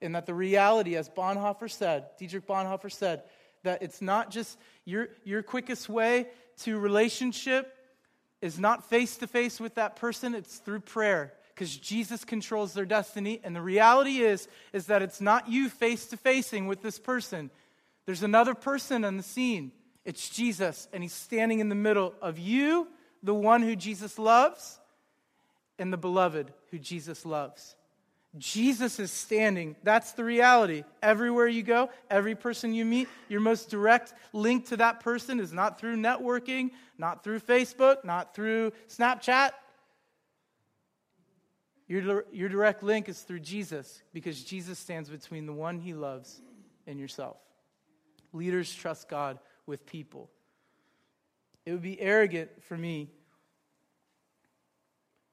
And 0.00 0.14
that 0.14 0.24
the 0.24 0.34
reality, 0.34 0.96
as 0.96 1.10
Bonhoeffer 1.10 1.70
said, 1.70 2.06
Dietrich 2.18 2.46
Bonhoeffer 2.46 2.90
said, 2.90 3.22
that 3.62 3.82
it's 3.82 4.00
not 4.00 4.30
just 4.30 4.58
your, 4.86 5.08
your 5.24 5.42
quickest 5.42 5.86
way 5.90 6.28
to 6.62 6.78
relationship 6.78 7.76
is 8.40 8.58
not 8.58 8.88
face 8.88 9.18
to 9.18 9.26
face 9.26 9.60
with 9.60 9.74
that 9.74 9.96
person, 9.96 10.34
it's 10.34 10.56
through 10.56 10.80
prayer 10.80 11.34
because 11.54 11.76
Jesus 11.76 12.24
controls 12.24 12.72
their 12.72 12.86
destiny. 12.86 13.38
And 13.44 13.54
the 13.54 13.60
reality 13.60 14.20
is, 14.20 14.48
is 14.72 14.86
that 14.86 15.02
it's 15.02 15.20
not 15.20 15.46
you 15.46 15.68
face 15.68 16.06
to 16.06 16.16
facing 16.16 16.66
with 16.66 16.80
this 16.80 16.98
person. 16.98 17.50
There's 18.06 18.22
another 18.22 18.54
person 18.54 19.04
on 19.04 19.18
the 19.18 19.22
scene. 19.22 19.72
It's 20.06 20.30
Jesus, 20.30 20.88
and 20.94 21.02
he's 21.02 21.12
standing 21.12 21.60
in 21.60 21.68
the 21.68 21.74
middle 21.74 22.14
of 22.22 22.38
you, 22.38 22.88
the 23.22 23.34
one 23.34 23.62
who 23.62 23.76
Jesus 23.76 24.18
loves, 24.18 24.78
and 25.78 25.92
the 25.92 25.96
beloved 25.96 26.52
who 26.70 26.78
Jesus 26.78 27.24
loves. 27.24 27.74
Jesus 28.38 29.00
is 29.00 29.10
standing. 29.10 29.74
That's 29.82 30.12
the 30.12 30.22
reality. 30.22 30.84
Everywhere 31.02 31.48
you 31.48 31.62
go, 31.62 31.90
every 32.08 32.36
person 32.36 32.72
you 32.72 32.84
meet, 32.84 33.08
your 33.28 33.40
most 33.40 33.70
direct 33.70 34.14
link 34.32 34.66
to 34.66 34.76
that 34.76 35.00
person 35.00 35.40
is 35.40 35.52
not 35.52 35.80
through 35.80 35.96
networking, 35.96 36.70
not 36.96 37.24
through 37.24 37.40
Facebook, 37.40 38.04
not 38.04 38.34
through 38.34 38.72
Snapchat, 38.88 39.50
your, 41.90 42.24
your 42.32 42.48
direct 42.48 42.84
link 42.84 43.08
is 43.08 43.22
through 43.22 43.40
Jesus 43.40 44.00
because 44.12 44.44
Jesus 44.44 44.78
stands 44.78 45.10
between 45.10 45.44
the 45.44 45.52
one 45.52 45.80
he 45.80 45.92
loves 45.92 46.40
and 46.86 47.00
yourself. 47.00 47.36
Leaders 48.32 48.72
trust 48.72 49.08
God 49.08 49.40
with 49.66 49.84
people. 49.86 50.30
It 51.70 51.74
would 51.74 51.82
be 51.82 52.00
arrogant 52.00 52.50
for 52.64 52.76
me 52.76 53.10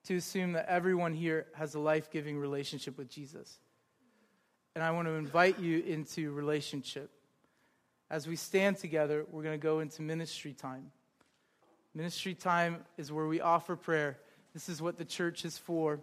to 0.04 0.18
assume 0.18 0.52
that 0.52 0.68
everyone 0.70 1.16
here 1.16 1.48
has 1.56 1.74
a 1.74 1.80
life 1.80 2.12
giving 2.12 2.38
relationship 2.38 2.96
with 2.96 3.10
Jesus. 3.10 3.58
And 4.76 4.84
I 4.84 4.92
want 4.92 5.08
to 5.08 5.14
invite 5.14 5.58
you 5.58 5.80
into 5.80 6.32
relationship. 6.32 7.10
As 8.12 8.28
we 8.28 8.36
stand 8.36 8.78
together, 8.78 9.26
we're 9.32 9.42
going 9.42 9.60
to 9.60 9.64
go 9.64 9.80
into 9.80 10.04
ministry 10.04 10.54
time. 10.54 10.92
Ministry 11.96 12.36
time 12.36 12.86
is 13.00 13.12
where 13.12 13.26
we 13.26 13.42
offer 13.42 13.76
prayer. 13.76 14.20
This 14.54 14.70
is 14.70 14.80
what 14.80 15.00
the 15.00 15.06
church 15.06 15.44
is 15.44 15.58
for. 15.58 16.02